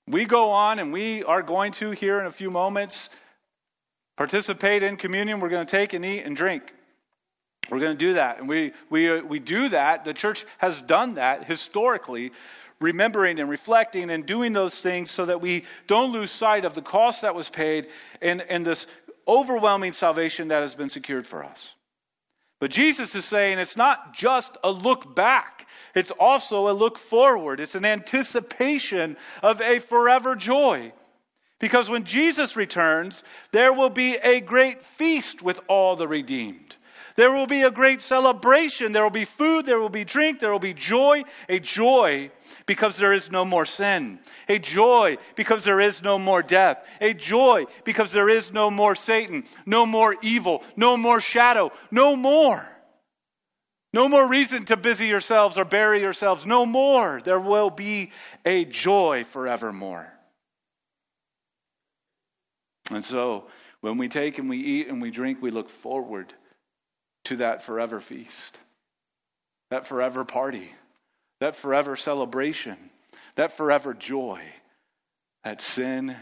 We 0.09 0.25
go 0.25 0.51
on 0.51 0.81
and 0.81 0.93
we 0.93 1.23
are 1.23 1.43
going 1.43 1.73
to, 1.73 1.91
here 1.91 2.19
in 2.19 2.27
a 2.27 2.33
few 2.33 2.51
moments, 2.51 3.09
participate 4.17 4.83
in 4.83 4.97
communion. 4.97 5.41
We're 5.41 5.49
going 5.49 5.67
to 5.67 5.71
take 5.71 5.93
and 5.93 6.05
eat 6.05 6.23
and 6.23 6.37
drink. 6.37 6.73
We're 7.71 7.81
going 7.81 7.97
to 7.97 8.05
do 8.05 8.15
that. 8.15 8.39
And 8.39 8.49
we, 8.49 8.73
we, 8.91 9.11
uh, 9.11 9.23
we 9.23 9.39
do 9.39 9.69
that. 9.71 10.05
The 10.05 10.15
church 10.15 10.45
has 10.59 10.81
done 10.83 11.15
that 11.15 11.45
historically, 11.45 12.33
remembering 12.81 13.41
and 13.41 13.49
reflecting 13.49 14.11
and 14.11 14.25
doing 14.25 14.53
those 14.53 14.79
things 14.79 15.11
so 15.11 15.27
that 15.27 15.41
we 15.41 15.65
don't 15.87 16.13
lose 16.13 16.31
sight 16.31 16.65
of 16.65 16.75
the 16.75 16.83
cost 16.83 17.23
that 17.23 17.35
was 17.35 17.49
paid 17.49 17.89
and, 18.23 18.41
and 18.43 18.67
this 18.67 18.87
overwhelming 19.27 19.93
salvation 19.93 20.49
that 20.49 20.63
has 20.63 20.75
been 20.75 20.89
secured 20.89 21.27
for 21.27 21.45
us. 21.45 21.75
But 22.61 22.71
Jesus 22.71 23.15
is 23.15 23.25
saying 23.25 23.59
it's 23.59 23.77
not 23.77 24.15
just 24.15 24.57
a 24.65 24.71
look 24.71 25.15
back, 25.15 25.67
it's 25.95 26.13
also 26.13 26.71
a 26.71 26.73
look 26.73 26.99
forward. 26.99 27.61
It's 27.61 27.75
an 27.75 27.85
anticipation 27.85 29.17
of 29.43 29.61
a 29.61 29.79
forever 29.79 30.37
joy. 30.37 30.93
Because 31.59 31.89
when 31.89 32.05
Jesus 32.05 32.55
returns, 32.55 33.23
there 33.51 33.73
will 33.73 33.91
be 33.91 34.17
a 34.17 34.41
great 34.41 34.85
feast 34.85 35.43
with 35.43 35.61
all 35.69 35.97
the 35.97 36.07
redeemed. 36.07 36.77
There 37.17 37.33
will 37.33 37.47
be 37.47 37.63
a 37.63 37.71
great 37.71 38.03
celebration. 38.03 38.93
There 38.93 39.03
will 39.03 39.09
be 39.09 39.25
food. 39.25 39.65
There 39.65 39.81
will 39.81 39.89
be 39.89 40.05
drink. 40.05 40.39
There 40.39 40.53
will 40.53 40.59
be 40.59 40.75
joy. 40.75 41.25
A 41.49 41.59
joy 41.59 42.31
because 42.67 42.99
there 42.99 43.15
is 43.15 43.31
no 43.31 43.45
more 43.45 43.65
sin. 43.65 44.19
A 44.51 44.59
joy 44.59 45.17
because 45.35 45.65
there 45.65 45.81
is 45.81 46.03
no 46.03 46.19
more 46.19 46.43
death. 46.43 46.85
A 47.01 47.15
joy 47.15 47.65
because 47.85 48.13
there 48.13 48.29
is 48.29 48.53
no 48.53 48.71
more 48.71 48.95
Satan. 48.95 49.45
No 49.65 49.87
more 49.87 50.15
evil. 50.21 50.63
No 50.77 50.99
more 50.99 51.23
shadow. 51.23 51.73
No 51.91 52.17
more. 52.17 52.69
No 53.95 54.11
more 54.11 54.27
reason 54.27 54.67
to 54.67 54.77
busy 54.77 55.07
yourselves 55.07 55.57
or 55.57 55.65
bury 55.65 56.03
yourselves. 56.03 56.45
No 56.45 56.67
more. 56.67 57.23
There 57.25 57.41
will 57.41 57.71
be 57.71 58.11
a 58.45 58.67
joy 58.67 59.25
forevermore. 59.25 60.16
And 62.91 63.05
so, 63.05 63.45
when 63.81 63.99
we 63.99 64.09
take 64.09 64.39
and 64.39 64.49
we 64.49 64.59
eat 64.59 64.89
and 64.89 65.03
we 65.03 65.11
drink, 65.11 65.39
we 65.41 65.51
look 65.51 65.69
forward 65.69 66.33
to 67.25 67.37
that 67.37 67.63
forever 67.63 68.01
feast, 68.01 68.59
that 69.71 69.87
forever 69.87 70.25
party, 70.25 70.73
that 71.41 71.57
forever 71.57 71.97
celebration, 71.97 72.77
that 73.37 73.57
forever 73.57 73.93
joy 73.93 74.41
that 75.47 75.63
sin 75.63 76.17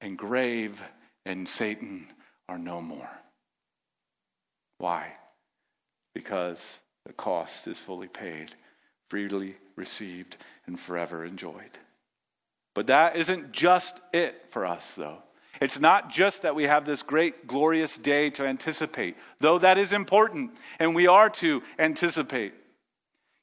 and 0.00 0.18
grave 0.18 0.82
and 1.24 1.46
Satan 1.46 2.08
are 2.48 2.58
no 2.58 2.82
more. 2.82 3.08
Why? 4.78 5.12
Because 6.12 6.68
the 7.06 7.12
cost 7.12 7.68
is 7.68 7.78
fully 7.78 8.08
paid, 8.08 8.52
freely 9.10 9.54
received, 9.76 10.38
and 10.66 10.78
forever 10.78 11.24
enjoyed. 11.24 11.78
But 12.74 12.88
that 12.88 13.14
isn't 13.14 13.52
just 13.52 13.94
it 14.12 14.46
for 14.50 14.66
us, 14.66 14.96
though. 14.96 15.22
It's 15.60 15.80
not 15.80 16.10
just 16.10 16.42
that 16.42 16.54
we 16.54 16.64
have 16.64 16.86
this 16.86 17.02
great, 17.02 17.46
glorious 17.46 17.96
day 17.96 18.30
to 18.30 18.44
anticipate, 18.44 19.16
though 19.40 19.58
that 19.58 19.78
is 19.78 19.92
important, 19.92 20.52
and 20.78 20.94
we 20.94 21.06
are 21.06 21.30
to 21.30 21.62
anticipate. 21.78 22.54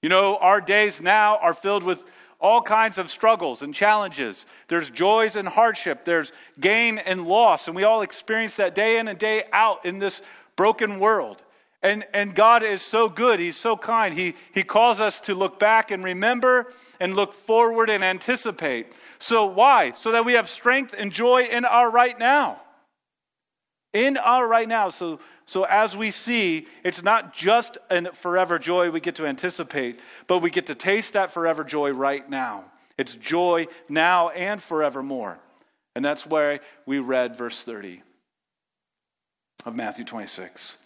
You 0.02 0.10
know, 0.10 0.38
our 0.38 0.62
days 0.62 1.02
now 1.02 1.38
are 1.38 1.54
filled 1.54 1.84
with 1.84 2.04
all 2.40 2.62
kinds 2.62 2.98
of 2.98 3.10
struggles 3.10 3.62
and 3.62 3.74
challenges. 3.74 4.46
There's 4.68 4.90
joys 4.90 5.36
and 5.36 5.48
hardship, 5.48 6.06
there's 6.06 6.32
gain 6.60 7.00
and 7.00 7.26
loss, 7.26 7.68
and 7.68 7.76
we 7.76 7.84
all 7.84 8.02
experience 8.02 8.56
that 8.58 8.76
day 8.76 9.00
in 9.00 9.08
and 9.08 9.18
day 9.18 9.44
out 9.52 9.86
in 9.86 10.00
this 10.00 10.22
broken 10.56 11.00
world. 11.00 11.42
And, 11.82 12.04
and 12.14 12.34
God 12.34 12.64
is 12.64 12.82
so 12.82 13.10
good. 13.10 13.40
He's 13.40 13.58
so 13.58 13.78
kind. 13.78 14.14
He, 14.14 14.34
he 14.54 14.64
calls 14.64 15.00
us 15.00 15.20
to 15.22 15.36
look 15.36 15.60
back 15.60 15.92
and 15.92 16.04
remember 16.04 16.74
and 17.00 17.16
look 17.16 17.36
forward 17.36 17.92
and 17.92 18.04
anticipate. 18.04 18.92
So, 19.20 19.46
why? 19.46 19.94
So 19.98 20.12
that 20.12 20.26
we 20.26 20.34
have 20.34 20.50
strength 20.50 20.94
and 20.98 21.12
joy 21.12 21.44
in 21.44 21.66
our 21.66 21.90
right 21.90 22.18
now. 22.18 22.62
In 23.94 24.18
our 24.18 24.46
right 24.48 24.68
now. 24.68 24.90
So, 24.90 25.20
so 25.46 25.64
as 25.64 25.96
we 25.96 26.12
see, 26.12 26.68
it's 26.84 27.04
not 27.04 27.34
just 27.34 27.78
a 27.90 28.12
forever 28.14 28.60
joy 28.60 28.92
we 28.92 29.00
get 29.00 29.16
to 29.16 29.26
anticipate, 29.26 30.00
but 30.28 30.40
we 30.40 30.50
get 30.50 30.68
to 30.68 30.76
taste 30.76 31.14
that 31.14 31.32
forever 31.32 31.64
joy 31.64 31.92
right 31.92 32.28
now. 32.30 32.66
It's 32.98 33.16
joy 33.16 33.68
now 33.90 34.30
and 34.30 34.62
forevermore. 34.62 35.40
And 35.96 36.04
that's 36.04 36.26
why 36.26 36.60
we 36.86 37.00
read 37.00 37.38
verse 37.38 37.64
30 37.64 38.02
of 39.66 39.76
Matthew 39.76 40.04
26 40.04 40.78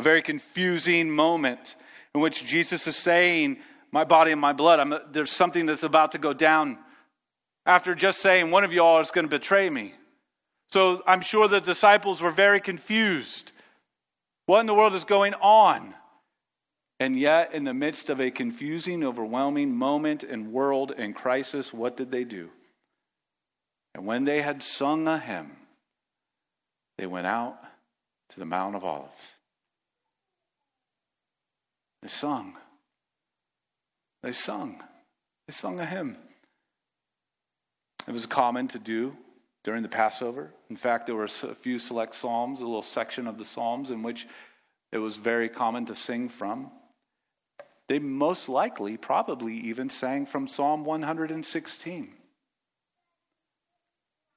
a 0.00 0.02
very 0.02 0.22
confusing 0.22 1.10
moment 1.10 1.76
in 2.14 2.20
which 2.20 2.44
Jesus 2.44 2.86
is 2.86 2.96
saying, 2.96 3.58
My 3.92 4.04
body 4.04 4.32
and 4.32 4.40
my 4.40 4.52
blood, 4.52 4.80
I'm, 4.80 4.94
there's 5.12 5.30
something 5.30 5.66
that's 5.66 5.82
about 5.82 6.12
to 6.12 6.18
go 6.18 6.32
down. 6.32 6.78
After 7.66 7.94
just 7.94 8.20
saying, 8.20 8.50
One 8.50 8.64
of 8.64 8.72
you 8.72 8.82
all 8.82 9.00
is 9.00 9.10
going 9.10 9.26
to 9.26 9.30
betray 9.30 9.68
me. 9.68 9.94
So 10.72 11.02
I'm 11.06 11.20
sure 11.20 11.48
the 11.48 11.60
disciples 11.60 12.20
were 12.20 12.30
very 12.30 12.60
confused. 12.60 13.52
What 14.46 14.60
in 14.60 14.66
the 14.66 14.74
world 14.74 14.94
is 14.94 15.04
going 15.04 15.34
on? 15.34 15.94
And 16.98 17.18
yet, 17.18 17.54
in 17.54 17.64
the 17.64 17.74
midst 17.74 18.10
of 18.10 18.20
a 18.20 18.30
confusing, 18.30 19.04
overwhelming 19.04 19.74
moment 19.74 20.22
and 20.22 20.52
world 20.52 20.92
and 20.96 21.14
crisis, 21.14 21.72
what 21.72 21.96
did 21.96 22.10
they 22.10 22.24
do? 22.24 22.50
And 23.94 24.06
when 24.06 24.24
they 24.24 24.42
had 24.42 24.62
sung 24.62 25.08
a 25.08 25.18
hymn, 25.18 25.52
they 26.98 27.06
went 27.06 27.26
out 27.26 27.56
to 28.30 28.38
the 28.38 28.44
Mount 28.44 28.76
of 28.76 28.84
Olives. 28.84 29.34
They 32.02 32.08
sung. 32.08 32.54
They 34.22 34.32
sung. 34.32 34.82
They 35.46 35.52
sung 35.52 35.80
a 35.80 35.86
hymn. 35.86 36.16
It 38.06 38.12
was 38.12 38.26
common 38.26 38.68
to 38.68 38.78
do 38.78 39.16
during 39.64 39.82
the 39.82 39.88
Passover. 39.88 40.52
In 40.68 40.76
fact, 40.76 41.06
there 41.06 41.14
were 41.14 41.24
a 41.24 41.54
few 41.54 41.78
select 41.78 42.14
psalms, 42.14 42.60
a 42.60 42.64
little 42.64 42.82
section 42.82 43.26
of 43.26 43.38
the 43.38 43.44
psalms 43.44 43.90
in 43.90 44.02
which 44.02 44.26
it 44.92 44.98
was 44.98 45.16
very 45.16 45.48
common 45.48 45.86
to 45.86 45.94
sing 45.94 46.28
from. 46.28 46.70
They 47.88 47.98
most 47.98 48.48
likely, 48.48 48.96
probably 48.96 49.54
even 49.54 49.90
sang 49.90 50.26
from 50.26 50.46
Psalm 50.46 50.84
116. 50.84 52.12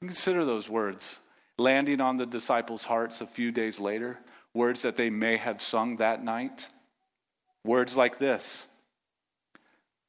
Consider 0.02 0.43
those 0.43 0.67
words 0.67 1.17
landing 1.58 2.02
on 2.02 2.17
the 2.17 2.26
disciples' 2.26 2.84
hearts 2.84 3.21
a 3.21 3.28
few 3.28 3.52
days 3.52 3.80
later, 3.80 4.19
words 4.54 4.82
that 4.82 4.97
they 4.97 5.10
may 5.10 5.38
have 5.38 5.62
sung 5.62 5.97
that 5.97 6.23
night. 6.23 6.67
Words 7.63 7.95
like 7.95 8.19
this 8.19 8.65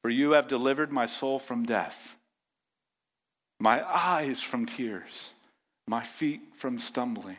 For 0.01 0.09
you 0.09 0.31
have 0.31 0.47
delivered 0.47 0.91
my 0.91 1.05
soul 1.05 1.39
from 1.39 1.65
death, 1.65 2.15
my 3.59 3.83
eyes 3.83 4.41
from 4.41 4.65
tears, 4.65 5.31
my 5.87 6.03
feet 6.03 6.41
from 6.55 6.79
stumbling. 6.79 7.37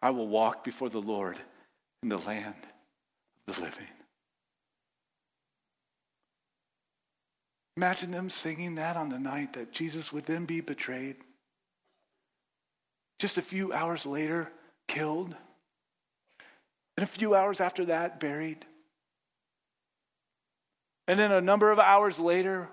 I 0.00 0.10
will 0.10 0.28
walk 0.28 0.64
before 0.64 0.88
the 0.88 1.00
Lord 1.00 1.38
in 2.02 2.08
the 2.08 2.18
land 2.18 2.54
of 3.46 3.56
the 3.56 3.62
living. 3.62 3.86
Imagine 7.76 8.10
them 8.10 8.28
singing 8.28 8.74
that 8.74 8.96
on 8.96 9.08
the 9.08 9.18
night 9.18 9.54
that 9.54 9.72
Jesus 9.72 10.12
would 10.12 10.26
then 10.26 10.44
be 10.44 10.60
betrayed. 10.60 11.16
Just 13.18 13.38
a 13.38 13.42
few 13.42 13.72
hours 13.72 14.04
later, 14.04 14.50
killed. 14.88 15.34
And 16.96 17.04
a 17.04 17.06
few 17.06 17.34
hours 17.34 17.60
after 17.60 17.86
that, 17.86 18.20
buried. 18.20 18.64
And 21.08 21.18
then 21.18 21.32
a 21.32 21.40
number 21.40 21.70
of 21.70 21.78
hours 21.78 22.18
later, 22.18 22.68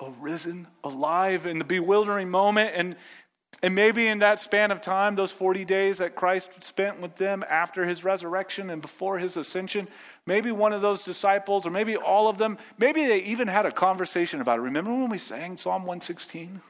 arisen, 0.00 0.66
alive 0.84 1.46
in 1.46 1.58
the 1.58 1.64
bewildering 1.64 2.30
moment. 2.30 2.72
And, 2.74 2.96
and 3.62 3.74
maybe 3.74 4.06
in 4.06 4.20
that 4.20 4.40
span 4.40 4.70
of 4.70 4.80
time, 4.80 5.14
those 5.14 5.32
40 5.32 5.64
days 5.64 5.98
that 5.98 6.14
Christ 6.14 6.50
spent 6.60 7.00
with 7.00 7.16
them 7.16 7.44
after 7.48 7.84
his 7.84 8.04
resurrection 8.04 8.70
and 8.70 8.80
before 8.80 9.18
his 9.18 9.36
ascension, 9.36 9.88
maybe 10.26 10.52
one 10.52 10.72
of 10.72 10.82
those 10.82 11.02
disciples, 11.02 11.66
or 11.66 11.70
maybe 11.70 11.96
all 11.96 12.28
of 12.28 12.38
them, 12.38 12.58
maybe 12.78 13.06
they 13.06 13.22
even 13.22 13.48
had 13.48 13.66
a 13.66 13.72
conversation 13.72 14.40
about 14.40 14.58
it. 14.58 14.62
Remember 14.62 14.92
when 14.92 15.10
we 15.10 15.18
sang 15.18 15.56
Psalm 15.56 15.82
116? 15.82 16.60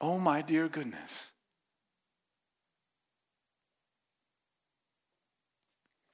Oh, 0.00 0.18
my 0.18 0.42
dear 0.42 0.68
goodness. 0.68 1.30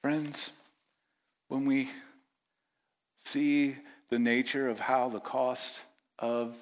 Friends, 0.01 0.51
when 1.47 1.65
we 1.65 1.89
see 3.23 3.75
the 4.09 4.19
nature 4.19 4.69
of 4.69 4.79
how 4.79 5.09
the 5.09 5.19
cost 5.19 5.81
of 6.19 6.55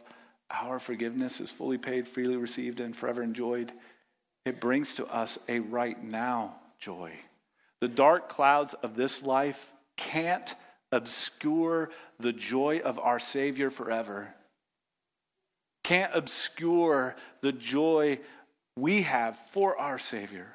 our 0.50 0.80
forgiveness 0.80 1.40
is 1.40 1.52
fully 1.52 1.78
paid, 1.78 2.08
freely 2.08 2.38
received, 2.38 2.80
and 2.80 2.96
forever 2.96 3.24
enjoyed, 3.24 3.72
it 4.46 4.62
brings 4.62 4.94
to 4.96 5.06
us 5.08 5.40
a 5.50 5.60
right 5.60 6.02
now 6.04 6.56
joy. 6.80 7.14
The 7.82 7.88
dark 7.88 8.30
clouds 8.30 8.74
of 8.76 8.96
this 8.96 9.24
life 9.24 9.72
can't 9.98 10.56
obscure 10.92 11.90
the 12.20 12.34
joy 12.34 12.80
of 12.84 13.00
our 13.00 13.20
Savior 13.20 13.72
forever, 13.72 14.34
can't 15.84 16.12
obscure 16.16 17.16
the 17.42 17.52
joy 17.52 18.20
we 18.78 19.02
have 19.02 19.38
for 19.52 19.78
our 19.78 20.00
Savior. 20.00 20.48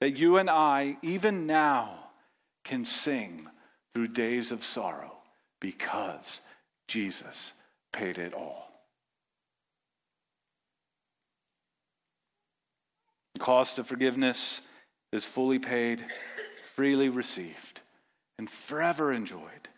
That 0.00 0.16
you 0.16 0.38
and 0.38 0.48
I, 0.48 0.96
even 1.02 1.46
now, 1.46 2.10
can 2.64 2.84
sing 2.84 3.46
through 3.92 4.08
days 4.08 4.52
of 4.52 4.64
sorrow 4.64 5.17
because 5.60 6.40
Jesus 6.86 7.52
paid 7.92 8.18
it 8.18 8.34
all. 8.34 8.68
The 13.34 13.40
cost 13.40 13.78
of 13.78 13.86
forgiveness 13.86 14.60
is 15.12 15.24
fully 15.24 15.58
paid, 15.58 16.04
freely 16.74 17.08
received, 17.08 17.80
and 18.38 18.50
forever 18.50 19.12
enjoyed. 19.12 19.68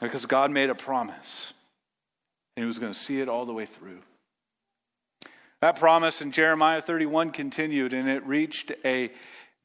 Because 0.00 0.26
God 0.26 0.50
made 0.50 0.70
a 0.70 0.74
promise, 0.74 1.52
and 2.56 2.62
He 2.62 2.66
was 2.66 2.78
going 2.78 2.92
to 2.92 2.98
see 2.98 3.20
it 3.20 3.28
all 3.28 3.44
the 3.44 3.52
way 3.52 3.66
through. 3.66 4.00
That 5.60 5.76
promise 5.76 6.20
in 6.20 6.30
Jeremiah 6.30 6.80
31 6.80 7.32
continued, 7.32 7.92
and 7.92 8.08
it 8.08 8.24
reached 8.24 8.70
a, 8.84 9.10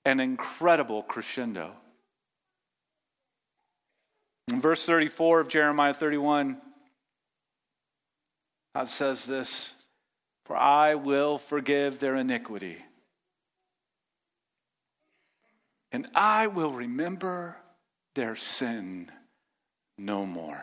an 0.06 0.20
incredible 0.20 1.04
crescendo. 1.04 1.74
In 4.50 4.60
verse 4.60 4.86
34 4.86 5.40
of 5.40 5.48
Jeremiah 5.48 5.94
31, 5.94 6.58
God 8.76 8.90
says 8.90 9.26
this 9.26 9.74
For 10.46 10.56
I 10.56 10.96
will 10.96 11.38
forgive 11.38 12.00
their 12.00 12.16
iniquity, 12.16 12.78
and 15.92 16.08
I 16.14 16.48
will 16.48 16.74
remember 16.74 17.56
their 18.16 18.36
sin 18.36 19.12
no 19.98 20.26
more. 20.26 20.62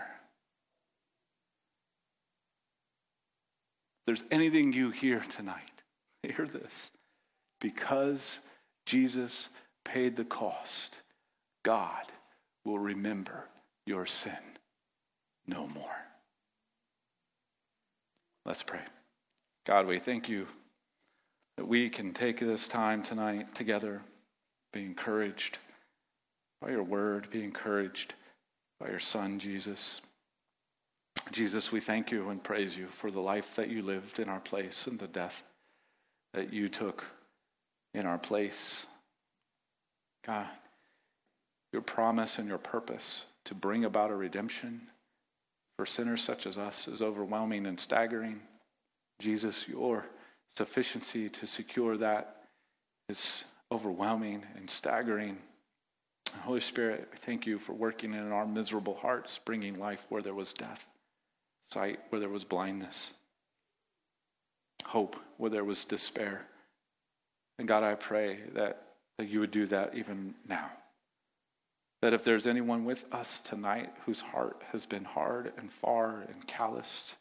If 4.00 4.06
there's 4.06 4.24
anything 4.30 4.72
you 4.72 4.90
hear 4.90 5.20
tonight, 5.20 5.82
hear 6.22 6.46
this. 6.46 6.90
Because 7.60 8.40
Jesus 8.86 9.48
paid 9.84 10.16
the 10.16 10.24
cost, 10.24 10.96
God 11.62 12.04
will 12.64 12.78
remember 12.78 13.46
your 13.90 14.06
sin 14.06 14.38
no 15.48 15.66
more. 15.66 15.96
Let's 18.46 18.62
pray. 18.62 18.82
God, 19.66 19.88
we 19.88 19.98
thank 19.98 20.28
you 20.28 20.46
that 21.56 21.66
we 21.66 21.90
can 21.90 22.14
take 22.14 22.38
this 22.38 22.68
time 22.68 23.02
tonight 23.02 23.52
together, 23.52 24.00
be 24.72 24.84
encouraged 24.84 25.58
by 26.62 26.70
your 26.70 26.84
word, 26.84 27.30
be 27.32 27.42
encouraged 27.42 28.14
by 28.78 28.88
your 28.88 29.00
Son, 29.00 29.40
Jesus. 29.40 30.00
Jesus, 31.32 31.72
we 31.72 31.80
thank 31.80 32.12
you 32.12 32.30
and 32.30 32.44
praise 32.44 32.76
you 32.76 32.86
for 32.86 33.10
the 33.10 33.20
life 33.20 33.56
that 33.56 33.70
you 33.70 33.82
lived 33.82 34.20
in 34.20 34.28
our 34.28 34.40
place 34.40 34.86
and 34.86 35.00
the 35.00 35.08
death 35.08 35.42
that 36.32 36.52
you 36.52 36.68
took 36.68 37.04
in 37.92 38.06
our 38.06 38.18
place. 38.18 38.86
God, 40.24 40.46
your 41.72 41.82
promise 41.82 42.38
and 42.38 42.46
your 42.46 42.58
purpose 42.58 43.24
to 43.46 43.54
bring 43.54 43.84
about 43.84 44.10
a 44.10 44.16
redemption 44.16 44.82
for 45.76 45.86
sinners 45.86 46.22
such 46.22 46.46
as 46.46 46.58
us 46.58 46.88
is 46.88 47.00
overwhelming 47.00 47.66
and 47.66 47.80
staggering. 47.80 48.40
Jesus, 49.18 49.66
your 49.68 50.06
sufficiency 50.56 51.28
to 51.28 51.46
secure 51.46 51.96
that 51.96 52.42
is 53.08 53.44
overwhelming 53.72 54.44
and 54.56 54.68
staggering. 54.68 55.38
Holy 56.42 56.60
Spirit, 56.60 57.08
I 57.12 57.16
thank 57.16 57.46
you 57.46 57.58
for 57.58 57.72
working 57.72 58.14
in 58.14 58.30
our 58.30 58.46
miserable 58.46 58.94
hearts, 58.94 59.40
bringing 59.44 59.78
life 59.78 60.04
where 60.08 60.22
there 60.22 60.34
was 60.34 60.52
death, 60.52 60.84
sight 61.72 61.98
where 62.10 62.20
there 62.20 62.28
was 62.28 62.44
blindness, 62.44 63.12
hope 64.84 65.16
where 65.38 65.50
there 65.50 65.64
was 65.64 65.84
despair. 65.84 66.46
And 67.58 67.66
God, 67.66 67.82
I 67.82 67.94
pray 67.94 68.40
that, 68.54 68.82
that 69.18 69.28
you 69.28 69.40
would 69.40 69.50
do 69.50 69.66
that 69.66 69.94
even 69.94 70.34
now. 70.48 70.70
That 72.02 72.14
if 72.14 72.24
there's 72.24 72.46
anyone 72.46 72.84
with 72.84 73.04
us 73.12 73.40
tonight 73.40 73.90
whose 74.06 74.20
heart 74.20 74.62
has 74.72 74.86
been 74.86 75.04
hard 75.04 75.52
and 75.58 75.70
far 75.70 76.22
and 76.22 76.46
calloused, 76.46 77.14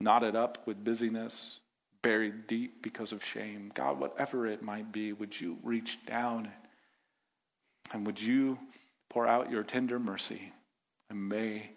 knotted 0.00 0.34
up 0.34 0.66
with 0.66 0.82
busyness, 0.82 1.60
buried 2.02 2.46
deep 2.46 2.82
because 2.82 3.12
of 3.12 3.24
shame, 3.24 3.70
God, 3.74 4.00
whatever 4.00 4.46
it 4.46 4.62
might 4.62 4.90
be, 4.90 5.12
would 5.12 5.38
you 5.38 5.58
reach 5.62 5.98
down 6.06 6.50
and 7.92 8.06
would 8.06 8.20
you 8.20 8.58
pour 9.08 9.26
out 9.26 9.50
your 9.50 9.62
tender 9.62 9.98
mercy? 9.98 10.52
And 11.08 11.28
may 11.28 11.70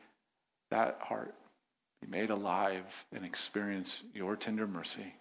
that 0.72 1.00
heart 1.02 1.36
be 2.02 2.08
made 2.08 2.30
alive 2.30 3.06
and 3.12 3.26
experience 3.26 3.98
your 4.14 4.36
tender 4.36 4.68
mercy, 4.68 5.14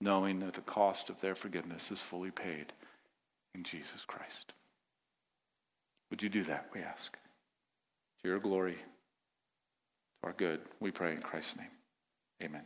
knowing 0.00 0.38
that 0.40 0.54
the 0.54 0.60
cost 0.62 1.10
of 1.10 1.20
their 1.20 1.34
forgiveness 1.34 1.90
is 1.90 2.00
fully 2.00 2.30
paid 2.30 2.72
in 3.54 3.64
Jesus 3.64 4.04
Christ. 4.06 4.52
Would 6.10 6.22
you 6.22 6.28
do 6.28 6.44
that, 6.44 6.68
we 6.74 6.80
ask? 6.80 7.12
To 8.22 8.28
your 8.28 8.38
glory, 8.38 8.74
to 8.74 10.26
our 10.26 10.32
good, 10.32 10.60
we 10.80 10.90
pray 10.90 11.12
in 11.12 11.20
Christ's 11.20 11.56
name. 11.56 11.70
Amen. 12.42 12.64